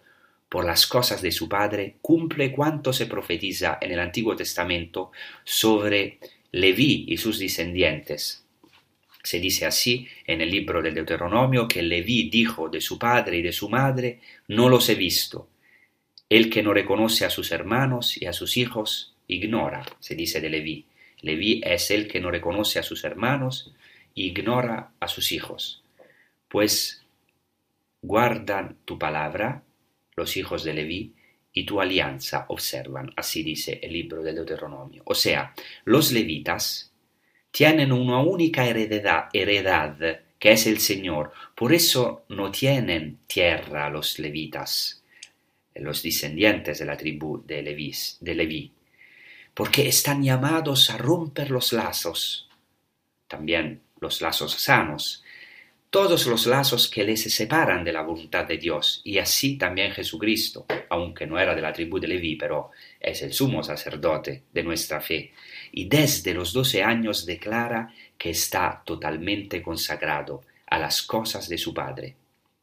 [0.53, 5.11] por las cosas de su Padre, cumple cuanto se profetiza en el Antiguo Testamento
[5.43, 6.19] sobre
[6.51, 8.45] Leví y sus descendientes.
[9.23, 13.43] Se dice así en el libro del Deuteronomio que Leví dijo de su padre y
[13.43, 15.49] de su madre, no los he visto.
[16.29, 20.51] El que no reconoce a sus hermanos y a sus hijos, ignora, se dice de
[20.51, 20.85] Leví.
[21.23, 23.73] Leví es el que no reconoce a sus hermanos,
[24.15, 25.83] ignora a sus hijos.
[26.49, 27.03] Pues
[28.03, 29.63] guardan tu palabra,
[30.17, 31.15] los hijos de Leví,
[31.53, 35.03] y tu alianza observan, así dice el libro del Deuteronomio.
[35.05, 35.55] O sea,
[35.85, 36.93] los levitas
[37.51, 41.33] tienen una única heredad, heredad, que es el Señor.
[41.55, 45.05] Por eso no tienen tierra los levitas,
[45.75, 48.73] los descendientes de la tribu de, Levis, de Leví,
[49.55, 52.49] porque están llamados a romper los lazos,
[53.29, 55.23] también los lazos sanos,
[55.93, 60.65] todos los lazos que les separan de la voluntad de Dios, y así también Jesucristo,
[60.89, 65.03] aunque no era de la tribu de Leví, pero es el sumo sacerdote de nuestra
[65.03, 65.35] fe,
[65.71, 71.75] y desde los doce años declara que está totalmente consagrado a las cosas de su
[71.75, 72.17] Padre.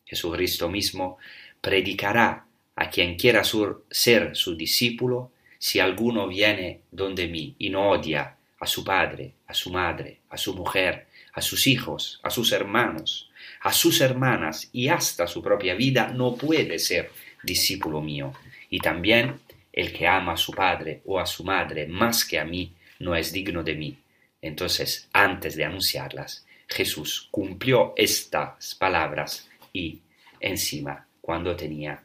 [0.08, 1.20] Jesucristo mismo
[1.62, 8.38] predicará a quien quiera ser su discípulo, si alguno viene donde mí y no odia
[8.60, 13.30] a su padre, a su madre, a su mujer, a sus hijos, a sus hermanos,
[13.62, 17.12] a sus hermanas y hasta su propia vida, no puede ser
[17.44, 18.34] discípulo mío.
[18.70, 19.40] Y también
[19.74, 23.16] el que ama a su padre o a su madre más que a mí, no
[23.16, 23.98] es digno de mí.
[24.42, 30.02] Entonces, antes de anunciarlas, Jesús cumplió estas palabras y
[30.40, 32.04] encima cuando tenía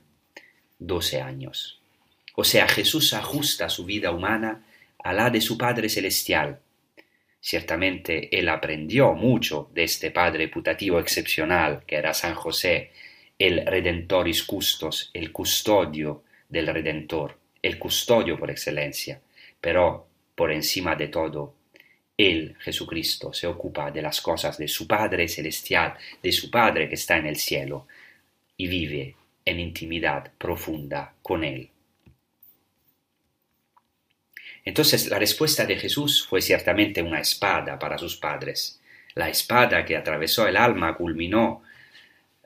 [0.78, 1.80] doce años.
[2.34, 4.64] O sea, Jesús ajusta su vida humana
[5.02, 6.60] a la de su Padre Celestial,
[7.46, 12.90] Ciertamente él aprendió mucho de este padre putativo excepcional que era San José,
[13.38, 19.20] el Redentoris Custos, el custodio del Redentor, el custodio por excelencia.
[19.60, 21.54] Pero, por encima de todo,
[22.16, 26.94] él, Jesucristo, se ocupa de las cosas de su Padre celestial, de su Padre que
[26.94, 27.86] está en el cielo,
[28.56, 31.73] y vive en intimidad profunda con él.
[34.64, 38.80] Entonces la respuesta de Jesús fue ciertamente una espada para sus padres.
[39.14, 41.62] La espada que atravesó el alma culminó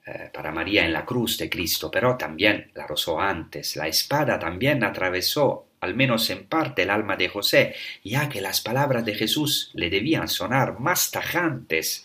[0.05, 3.77] eh, para María en la cruz de Cristo, pero también la rozó antes.
[3.77, 8.61] La espada también atravesó, al menos en parte, el alma de José, ya que las
[8.61, 12.05] palabras de Jesús le debían sonar más tajantes,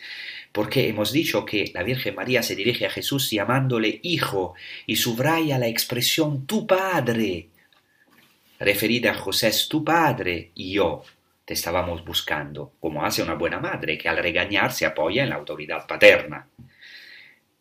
[0.52, 4.54] porque hemos dicho que la Virgen María se dirige a Jesús llamándole hijo
[4.86, 7.48] y subraya la expresión tu padre
[8.64, 11.04] referida a José es tu padre y yo
[11.46, 15.36] te estábamos buscando, como hace una buena madre que al regañar se apoya en la
[15.36, 16.48] autoridad paterna.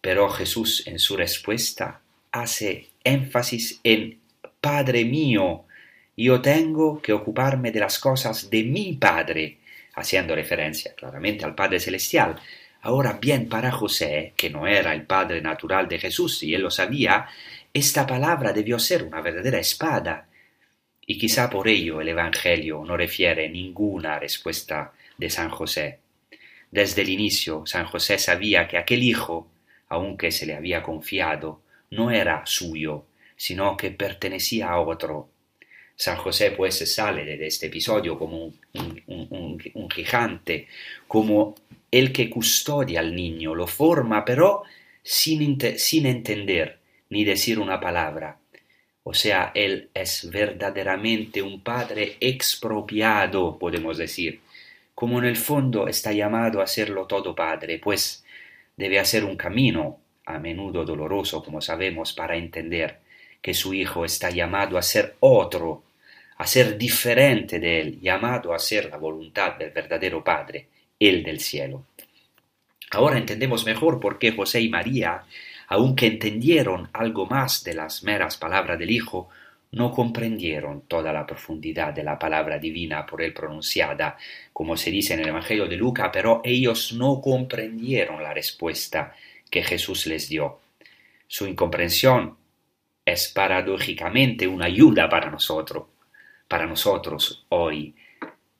[0.00, 2.00] Pero Jesús en su respuesta
[2.30, 4.20] hace énfasis en
[4.60, 5.64] Padre mío,
[6.16, 9.58] yo tengo que ocuparme de las cosas de mi Padre,
[9.94, 12.36] haciendo referencia claramente al Padre Celestial.
[12.82, 16.70] Ahora bien, para José, que no era el Padre natural de Jesús, y él lo
[16.70, 17.26] sabía,
[17.74, 20.28] esta palabra debió ser una verdadera espada,
[21.12, 25.98] y quizá por ello el Evangelio no refiere ninguna respuesta de San José.
[26.70, 29.46] Desde el inicio San José sabía que aquel hijo,
[29.90, 31.60] aunque se le había confiado,
[31.90, 33.04] no era suyo,
[33.36, 35.28] sino que pertenecía a otro.
[35.94, 40.66] San José pues sale de este episodio como un, gigante,
[41.06, 41.54] como
[41.90, 44.62] el que custodia al niño, lo forma, pero
[45.02, 46.78] sin, sin entender
[47.10, 48.38] ni decir una palabra,
[49.04, 54.40] o sea, Él es verdaderamente un Padre expropiado, podemos decir,
[54.94, 58.24] como en el fondo está llamado a serlo todo Padre, pues
[58.76, 62.98] debe hacer un camino, a menudo doloroso, como sabemos, para entender
[63.40, 65.82] que su Hijo está llamado a ser otro,
[66.38, 71.40] a ser diferente de Él, llamado a ser la voluntad del verdadero Padre, el del
[71.40, 71.86] cielo.
[72.92, 75.24] Ahora entendemos mejor por qué José y María,
[75.72, 79.30] aunque entendieron algo más de las meras palabras del Hijo,
[79.70, 84.18] no comprendieron toda la profundidad de la palabra divina por él pronunciada,
[84.52, 89.14] como se dice en el Evangelio de Lucas, pero ellos no comprendieron la respuesta
[89.50, 90.60] que Jesús les dio.
[91.26, 92.36] Su incomprensión
[93.02, 95.84] es paradójicamente una ayuda para nosotros,
[96.46, 97.94] para nosotros hoy.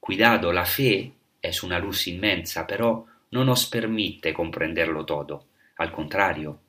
[0.00, 5.44] Cuidado, la fe es una luz inmensa, pero no nos permite comprenderlo todo.
[5.76, 6.61] Al contrario,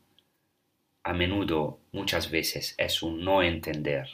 [1.04, 4.08] a menudo, muchas veces, es un no entender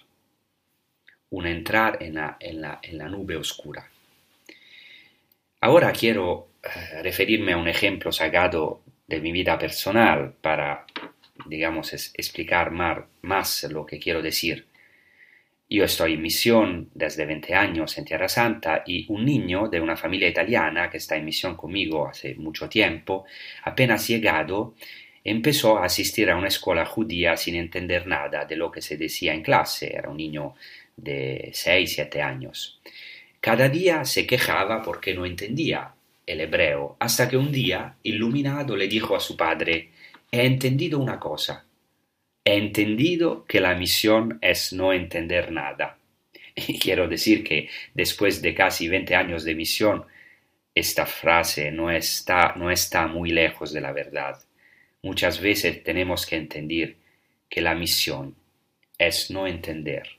[1.31, 3.87] un entrar en la, en la, en la nube oscura.
[5.61, 10.85] Ahora quiero eh, referirme a un ejemplo sacado de mi vida personal para,
[11.45, 14.67] digamos, explicar más, más lo que quiero decir.
[15.69, 19.95] Yo estoy en misión desde 20 años en Tierra Santa y un niño de una
[19.95, 23.25] familia italiana que está en misión conmigo hace mucho tiempo,
[23.63, 24.73] apenas llegado,
[25.30, 29.34] empezó a asistir a una escuela judía sin entender nada de lo que se decía
[29.34, 29.95] en clase.
[29.95, 30.55] Era un niño
[30.95, 32.80] de 6, 7 años.
[33.39, 35.93] Cada día se quejaba porque no entendía
[36.25, 39.89] el hebreo, hasta que un día, iluminado, le dijo a su padre,
[40.32, 41.65] he entendido una cosa,
[42.45, 45.97] he entendido que la misión es no entender nada.
[46.55, 50.05] Y quiero decir que después de casi 20 años de misión,
[50.75, 54.39] esta frase no está, no está muy lejos de la verdad.
[55.01, 56.97] Muchas veces tenemos que entender
[57.49, 58.35] que la misión
[58.97, 60.09] es no entender.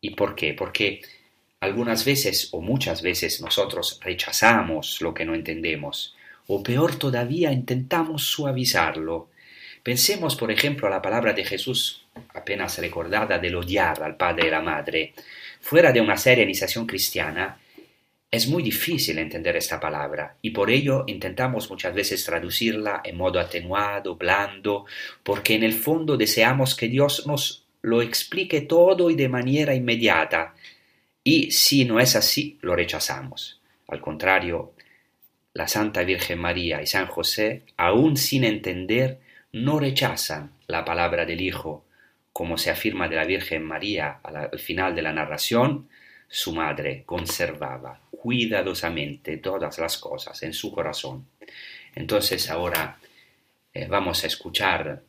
[0.00, 0.52] ¿Y por qué?
[0.52, 1.00] Porque
[1.60, 6.14] algunas veces o muchas veces nosotros rechazamos lo que no entendemos,
[6.46, 9.30] o peor todavía intentamos suavizarlo.
[9.82, 14.50] Pensemos, por ejemplo, a la palabra de Jesús apenas recordada del odiar al padre y
[14.50, 15.14] la madre.
[15.60, 17.58] Fuera de una seria iniciación cristiana,
[18.30, 23.38] es muy difícil entender esta palabra y por ello intentamos muchas veces traducirla en modo
[23.38, 24.84] atenuado, blando,
[25.22, 30.54] porque en el fondo deseamos que Dios nos lo explique todo y de manera inmediata,
[31.22, 33.60] y si no es así, lo rechazamos.
[33.88, 34.74] Al contrario,
[35.54, 39.20] la Santa Virgen María y San José, aun sin entender,
[39.52, 41.84] no rechazan la palabra del Hijo,
[42.32, 45.88] como se afirma de la Virgen María al final de la narración,
[46.28, 51.26] su madre conservaba cuidadosamente todas las cosas en su corazón.
[51.94, 52.98] Entonces ahora
[53.72, 55.02] eh, vamos a escuchar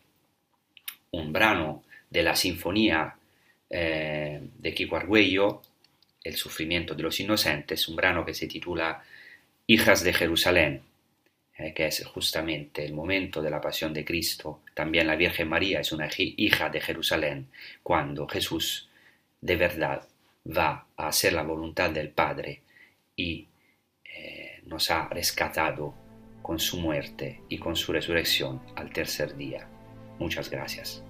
[1.12, 3.16] un brano de la sinfonía
[3.70, 5.62] eh, de Kiko Argüello,
[6.24, 9.04] El sufrimiento de los inocentes, un brano que se titula
[9.68, 10.82] Hijas de Jerusalén,
[11.58, 14.62] eh, que es justamente el momento de la pasión de Cristo.
[14.74, 17.48] También la Virgen María es una hija de Jerusalén,
[17.84, 18.90] cuando Jesús
[19.42, 20.08] de verdad
[20.46, 22.62] va a hacer la voluntad del Padre
[23.18, 23.50] y
[24.06, 25.94] eh, nos ha rescatado
[26.42, 29.68] con su muerte y con su resurrección al tercer día.
[30.20, 31.04] Muchas gracias.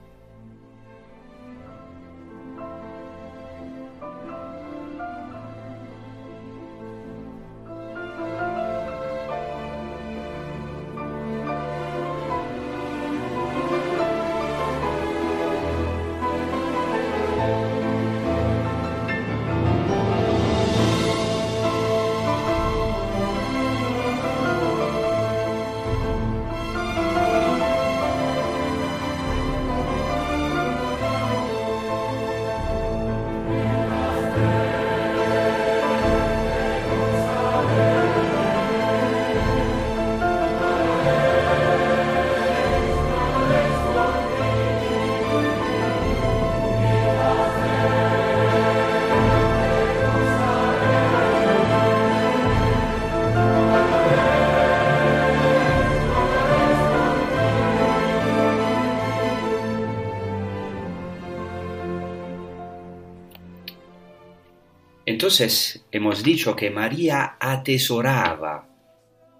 [65.07, 68.67] Entonces hemos dicho que María atesoraba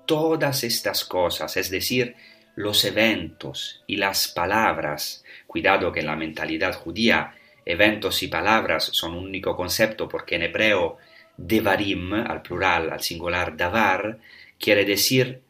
[0.06, 2.16] todas estas cosas, es decir,
[2.56, 5.26] los eventos y las palabras.
[5.46, 10.44] Cuidado que en la mentalidad judía eventos y palabras son un único concepto porque en
[10.44, 11.00] hebreo
[11.36, 14.20] devarim, al plural, al singular davar,
[14.58, 15.42] quiere decir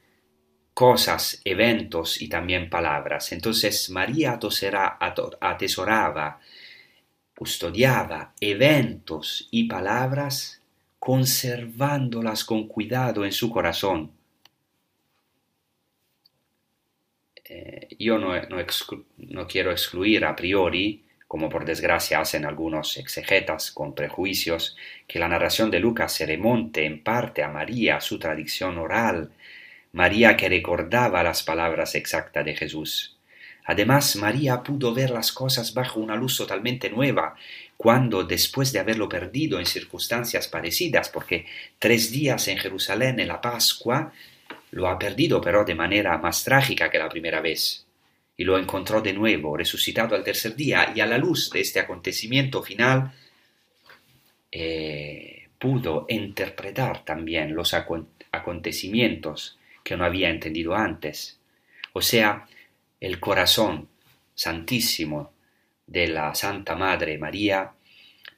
[0.73, 3.31] cosas, eventos y también palabras.
[3.33, 4.39] Entonces María
[5.41, 6.39] atesoraba
[7.37, 10.59] custodiaba eventos y palabras
[10.97, 14.11] conservándolas con cuidado en su corazón.
[17.45, 18.33] Eh, yo no,
[19.17, 24.75] no, quiero excluir a priori, como por desgracia hacen algunos exegetas con prejuicios,
[25.07, 29.31] que la narración de Lucas se remonte en parte a María, su tradición oral,
[29.91, 33.16] María que recordaba las palabras exactas de Jesús.
[33.69, 37.35] Además, María pudo ver las cosas bajo una luz totalmente nueva,
[37.75, 41.45] cuando, después de haberlo perdido en circunstancias parecidas, porque
[41.77, 44.13] tres días en Jerusalén en la Pascua,
[44.71, 47.85] lo ha perdido pero de manera más trágica que la primera vez,
[48.37, 51.81] y lo encontró de nuevo, resucitado al tercer día, y a la luz de este
[51.81, 53.11] acontecimiento final,
[54.49, 61.37] eh, pudo interpretar también los acon- acontecimientos que no había entendido antes.
[61.93, 62.47] O sea,
[62.99, 63.89] el corazón
[64.33, 65.31] santísimo
[65.85, 67.71] de la Santa Madre María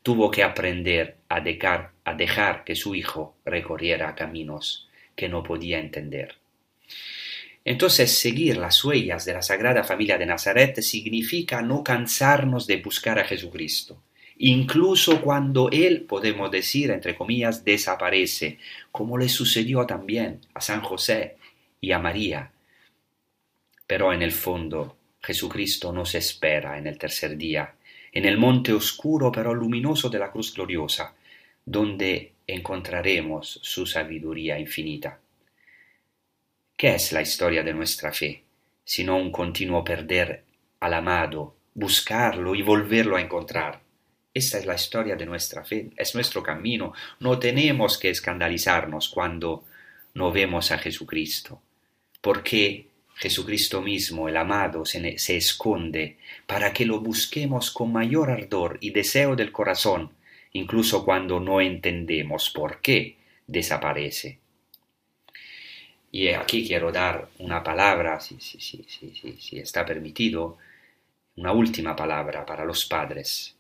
[0.03, 6.35] tuvo que aprender a dejar, que su hijo recorriera caminos que no podía entender.
[7.65, 13.19] Entonces, seguir las huellas de la Sagrada Familia de Nazaret significa no cansarnos de buscar
[13.19, 14.01] a Jesucristo,
[14.37, 18.57] incluso cuando Él, podemos decir, entre comillas, desaparece,
[18.91, 21.37] como le sucedió también a San José
[21.81, 22.51] y a María.
[23.89, 27.73] Pero en el fondo, Jesucristo nos espera en el tercer día,
[28.11, 31.15] en el monte oscuro pero luminoso de la cruz gloriosa,
[31.65, 35.19] donde encontraremos su sabiduría infinita.
[36.77, 38.43] ¿Qué es la historia de nuestra fe,
[38.85, 40.43] sino un continuo perder
[40.81, 43.81] al amado, buscarlo y volverlo a encontrar?
[44.31, 46.93] Esta es la historia de nuestra fe, es nuestro camino.
[47.19, 49.63] No tenemos que escandalizarnos cuando
[50.13, 51.59] no vemos a Jesucristo,
[52.21, 52.88] porque
[53.19, 56.17] Jesucristo mismo, el amado, se, esconde
[56.47, 60.11] para que lo busquemos con mayor ardor y deseo del corazón,
[60.53, 64.39] incluso cuando no entendemos por qué desaparece.
[66.13, 70.57] Y aquí quiero dar una palabra, si, si, si, si, si está permitido,
[71.35, 73.53] una última palabra para los padres,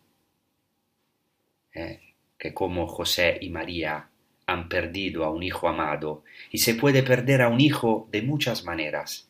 [1.73, 1.99] eh,
[2.37, 4.07] que como José y María
[4.45, 8.63] han perdido a un hijo amado, y se puede perder a un hijo de muchas
[8.63, 9.28] maneras,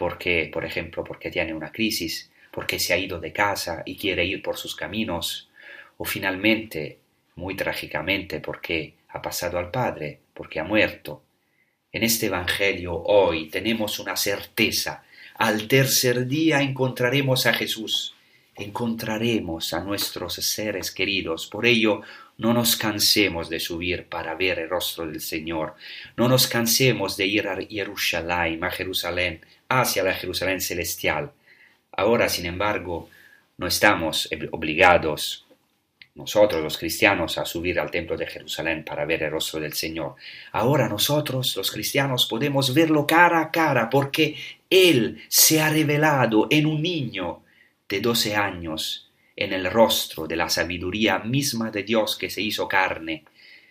[0.00, 4.24] porque, por ejemplo, porque tiene una crisis, porque se ha ido de casa y quiere
[4.24, 5.50] ir por sus caminos,
[5.98, 7.00] o finalmente,
[7.36, 11.22] muy trágicamente, porque ha pasado al Padre, porque ha muerto.
[11.92, 15.04] En este Evangelio hoy tenemos una certeza.
[15.34, 18.14] Al tercer día encontraremos a Jesús,
[18.54, 21.46] encontraremos a nuestros seres queridos.
[21.46, 22.00] Por ello,
[22.38, 25.74] no nos cansemos de subir para ver el rostro del Señor.
[26.16, 31.30] No nos cansemos de ir a Jerusalén, a Jerusalén, hacia la Jerusalén celestial.
[31.92, 33.08] Ahora, sin embargo,
[33.56, 35.46] no estamos obligados
[36.14, 40.16] nosotros los cristianos a subir al templo de Jerusalén para ver el rostro del Señor.
[40.52, 44.36] Ahora nosotros los cristianos podemos verlo cara a cara porque
[44.68, 47.42] Él se ha revelado en un niño
[47.88, 52.68] de doce años, en el rostro de la sabiduría misma de Dios que se hizo
[52.68, 53.24] carne,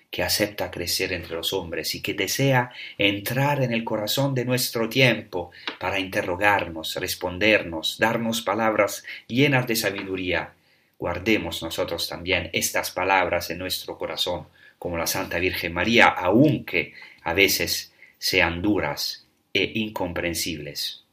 [0.09, 4.89] que acepta crecer entre los hombres y que desea entrar en el corazón de nuestro
[4.89, 10.53] tiempo para interrogarnos, respondernos, darnos palabras llenas de sabiduría
[10.99, 14.47] guardemos nosotros también estas palabras en nuestro corazón,
[14.77, 16.93] como la Santa Virgen María, aunque
[17.23, 21.05] a veces sean duras e incomprensibles.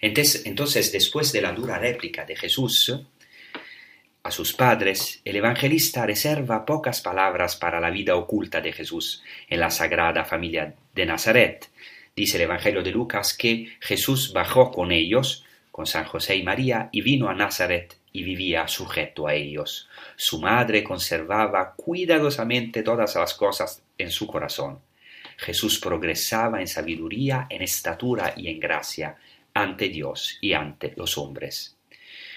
[0.00, 2.90] Entonces, después de la dura réplica de Jesús
[4.24, 9.60] a sus padres, el evangelista reserva pocas palabras para la vida oculta de Jesús en
[9.60, 11.68] la sagrada familia de Nazaret.
[12.16, 16.88] Dice el Evangelio de Lucas que Jesús bajó con ellos, con San José y María,
[16.90, 19.90] y vino a Nazaret y vivía sujeto a ellos.
[20.16, 24.78] Su madre conservaba cuidadosamente todas las cosas en su corazón.
[25.36, 29.16] Jesús progresaba en sabiduría, en estatura y en gracia
[29.52, 31.76] ante Dios y ante los hombres.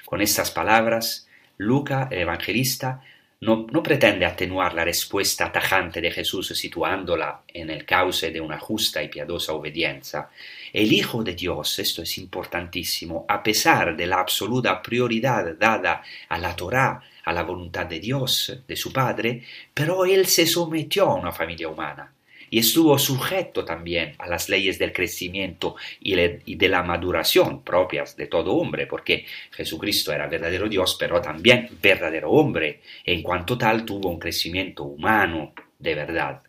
[0.04, 1.27] Con estas palabras,
[1.58, 3.02] Luca, el evangelista,
[3.40, 9.04] no, pretende atenuar la respuesta tajante de Jesús situándola en el cauce de una justa
[9.04, 10.30] y piadosa obediencia.
[10.74, 16.38] El Hijo de Dios, esto es importantísimo, a pesar de la absoluta prioridad dada a
[16.40, 21.16] la Torá, a la voluntad de Dios, de su Padre, pero él se sometió a
[21.16, 22.12] una familia humana
[22.50, 28.28] y estuvo sujeto también a las leyes del crecimiento y, de la maduración propias de
[28.28, 34.10] todo hombre, porque Jesucristo era verdadero Dios, pero también verdadero hombre, en cuanto tal tuvo
[34.10, 36.42] un crecimiento humano de verdad.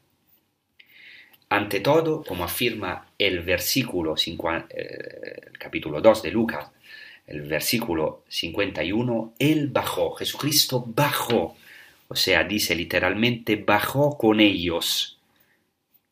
[1.51, 6.70] Ante todo, como afirma el versículo 50, eh, el capítulo 2 de Lucas,
[7.26, 11.57] el versículo 51, Él bajó, Jesucristo bajó,
[12.09, 15.17] o sea, dice literalmente, bajó con ellos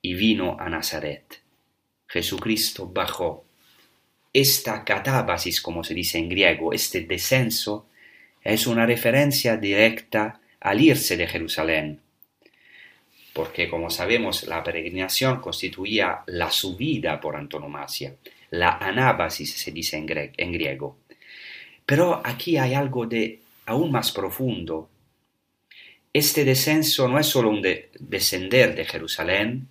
[0.08, 1.26] y vino a Nazaret.
[2.06, 3.44] Jesucristo bajó.
[4.32, 7.88] Esta catábasis, como se dice en griego, este descenso,
[8.44, 12.00] es una referencia directa al irse de Jerusalén.
[13.32, 18.14] porque como sabemos la peregrinación constituía la subida por antonomasia,
[18.50, 20.96] la anábasis se dice en, gre- en griego.
[21.84, 24.88] Pero aquí hay algo de aún más profundo.
[26.14, 29.68] Este descenso no es solo un de- descender de Jerusalén,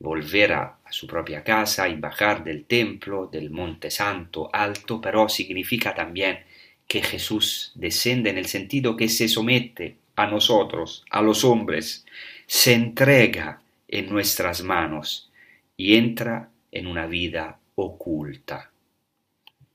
[0.00, 5.94] volver a, su propia casa y bajar del templo, del monte santo alto, pero significa
[5.94, 6.40] también
[6.86, 12.06] que Jesús desciende en el sentido que se somete a nosotros, a los hombres,
[12.46, 15.30] se entrega en nuestras manos
[15.76, 18.70] y entra en una vida oculta.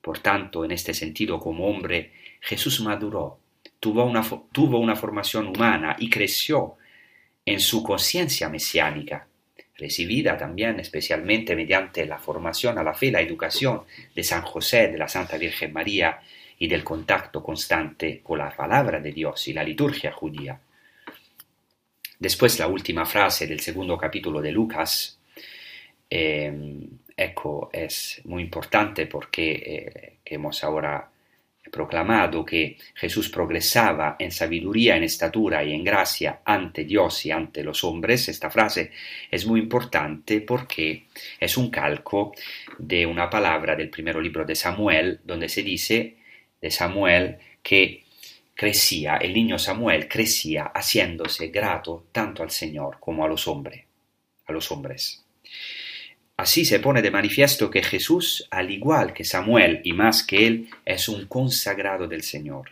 [0.01, 2.11] Por tanto, en este sentido, como hombre,
[2.41, 3.37] Jesús maduró,
[3.79, 6.75] tuvo una, tuvo una formación humana y creció
[7.45, 9.27] en su conciencia mesiánica,
[9.75, 13.83] recibida también especialmente mediante la formación a la fe, la educación
[14.15, 16.19] de San José, de la Santa Virgen María
[16.59, 20.59] y del contacto constante con la palabra de Dios y la liturgia judía.
[22.19, 25.19] Después la última frase del segundo capítulo de Lucas,
[26.09, 26.53] eh,
[27.71, 31.09] es muy importante porque eh, hemos ahora
[31.73, 37.63] proclamado que Jesús progresaba en sabiduría, en estatura y en gracia ante Dios y ante
[37.63, 38.29] los hombres.
[38.29, 38.91] Esta frase
[39.31, 41.07] es muy importante porque
[41.39, 42.33] es un calco
[42.77, 46.17] de una palabra del primer libro de Samuel, donde se dice
[46.61, 48.03] de Samuel que
[48.53, 53.83] crecía, el niño Samuel crecía haciéndose grato tanto al Señor como a los hombres,
[54.45, 55.25] a los hombres.
[56.35, 60.69] Así se pone de manifiesto que Jesús, al igual que Samuel y más que él,
[60.83, 62.71] es un consagrado del Señor.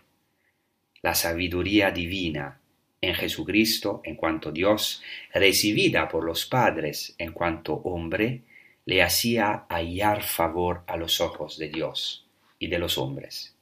[1.01, 2.59] La sabiduría divina
[3.01, 5.01] en Jesucristo en cuanto Dios,
[5.34, 8.41] recibida por los padres en cuanto hombre,
[8.86, 12.26] le hacía hallar favor a los ojos de Dios
[12.59, 13.55] y de los hombres.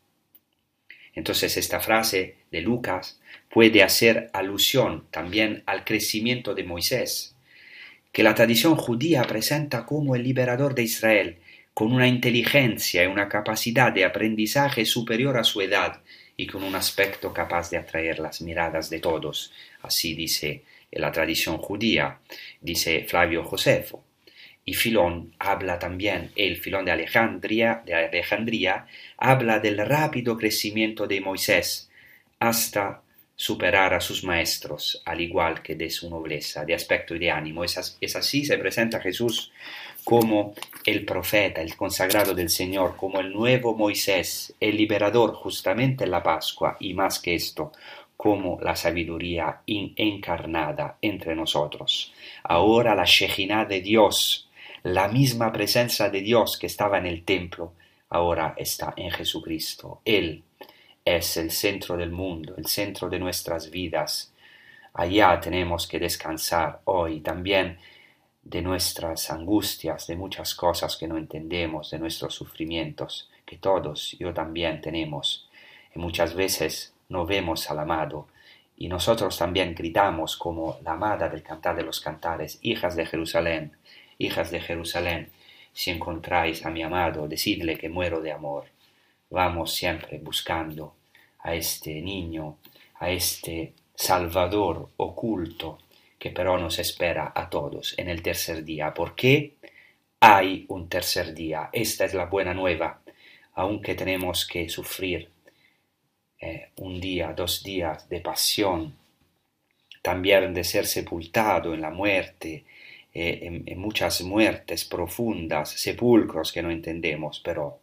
[1.13, 3.19] Entonces esta frase de Lucas
[3.49, 7.35] puede hacer alusión también al crecimiento de Moisés,
[8.11, 11.37] que la tradición judía presenta como el liberador de Israel,
[11.73, 16.01] con una inteligencia y una capacidad de aprendizaje superior a su edad
[16.35, 19.53] y con un aspecto capaz de atraer las miradas de todos.
[19.81, 22.19] Así dice la tradición judía,
[22.61, 24.03] dice Flavio Josefo.
[24.65, 28.85] Y Filón habla también, el Filón de Alejandría, de Alejandría,
[29.17, 31.89] habla del rápido crecimiento de Moisés
[32.39, 33.01] hasta
[33.41, 37.63] superar a sus maestros, al igual que de su nobleza, de aspecto y de ánimo.
[37.63, 39.53] Es, as- es así se presenta Jesús
[40.03, 40.53] como
[40.85, 46.21] el profeta, el consagrado del Señor, como el nuevo Moisés, el liberador justamente en la
[46.21, 47.71] Pascua, y más que esto,
[48.17, 52.11] como la sabiduría encarnada entre nosotros.
[52.43, 54.49] Ahora la Shejinah de Dios,
[54.83, 57.71] la misma presencia de Dios que estaba en el templo,
[58.09, 60.01] ahora está en Jesucristo.
[60.03, 60.43] Él
[61.17, 64.31] es el centro del mundo, el centro de nuestras vidas.
[64.93, 67.79] Allá tenemos que descansar hoy también
[68.43, 74.33] de nuestras angustias, de muchas cosas que no entendemos, de nuestros sufrimientos, que todos, yo
[74.33, 75.49] también tenemos.
[75.95, 78.27] Y muchas veces no vemos al amado.
[78.77, 83.73] Y nosotros también gritamos como la amada del cantar de los cantares, hijas de Jerusalén,
[84.17, 85.31] hijas de Jerusalén,
[85.73, 88.65] si encontráis a mi amado, decidle que muero de amor.
[89.29, 90.98] Vamos siempre buscando
[91.39, 92.57] a este niño,
[92.99, 95.79] a este Salvador oculto,
[96.17, 98.93] que pero nos espera a todos en el tercer día.
[98.93, 99.55] ¿Por qué?
[100.19, 101.69] Hay un tercer día.
[101.71, 103.01] Esta es la buena nueva,
[103.53, 105.29] aunque tenemos que sufrir
[106.39, 108.95] eh, un día, dos días de pasión,
[110.01, 112.65] también de ser sepultado en la muerte,
[113.13, 117.79] eh, en muchas muertes profundas, sepulcros que no entendemos, pero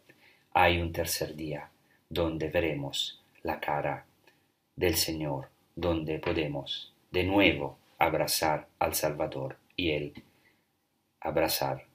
[0.53, 1.69] hay un tercer día
[2.09, 4.05] donde veremos la cara
[4.75, 10.13] del Señor, donde podemos de nuevo abrazar al Salvador y Él
[11.21, 11.85] abrazar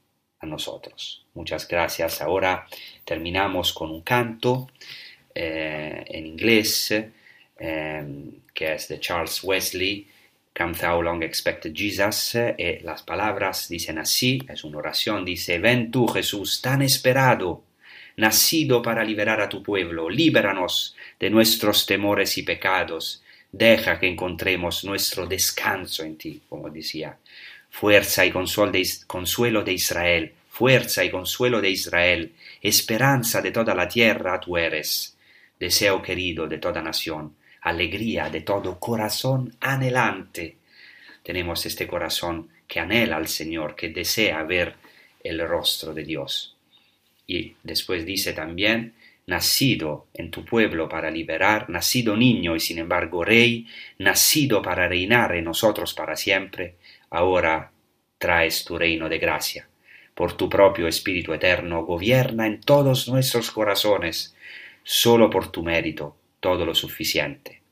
[0.41, 1.27] a nosotros.
[1.35, 2.23] Muchas gracias.
[2.23, 2.67] Ahora
[3.05, 4.69] terminamos con un canto
[5.35, 6.91] eh, en inglés
[7.59, 10.09] eh, que es de Charles Wesley,
[10.57, 15.91] Come Thou Long Expected Jesus, y las palabras dicen así, es una oración, dice, ven
[15.91, 17.63] tú Jesús, tan esperado,
[18.17, 24.85] nacido para liberar a tu pueblo, líbranos de nuestros temores y pecados, deja que encontremos
[24.85, 27.17] nuestro descanso en ti, como decía.
[27.71, 34.39] Fuerza y consuelo de Israel, fuerza y consuelo de Israel, esperanza de toda la tierra
[34.39, 35.17] tú eres,
[35.59, 40.57] deseo querido de toda nación, alegría de todo corazón anhelante.
[41.23, 44.75] Tenemos este corazón que anhela al Señor, que desea ver
[45.23, 46.57] el rostro de Dios.
[47.33, 48.93] Y después dice también,
[49.27, 53.67] nacido en tu pueblo para liberar, nacido niño y sin embargo rey,
[53.97, 56.75] nacido para reinar en nosotros para siempre,
[57.09, 57.73] ahora
[58.19, 59.67] traes tu reino de gracia.
[60.15, 64.37] Por tu propio Espíritu Eterno, gobierna en todos nuestros corazones,
[64.83, 67.63] solo por tu mérito, todo lo suficiente.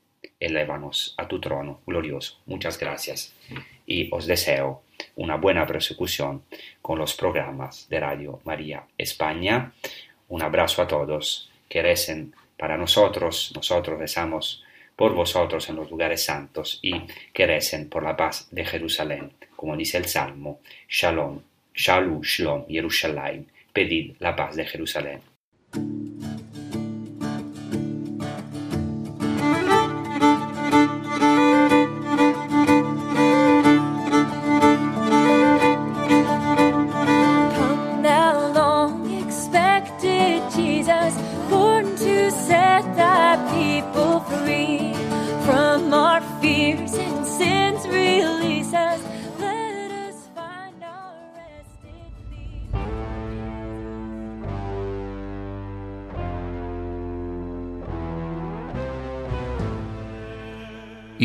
[0.40, 2.40] Elévanos a tu trono glorioso.
[2.46, 3.34] Muchas gracias
[3.90, 4.82] y os deseo
[5.16, 6.44] una buena persecución
[6.80, 9.72] con los programas de Radio María España.
[10.28, 14.62] Un abrazo a todos que recen para nosotros, nosotros rezamos
[14.94, 16.92] por vosotros en los lugares santos y
[17.32, 21.40] que recen por la paz de Jerusalén, como dice el Salmo, Shalom,
[21.74, 25.20] Shalom, Shalom, Jerusalén, pedid la paz de Jerusalén.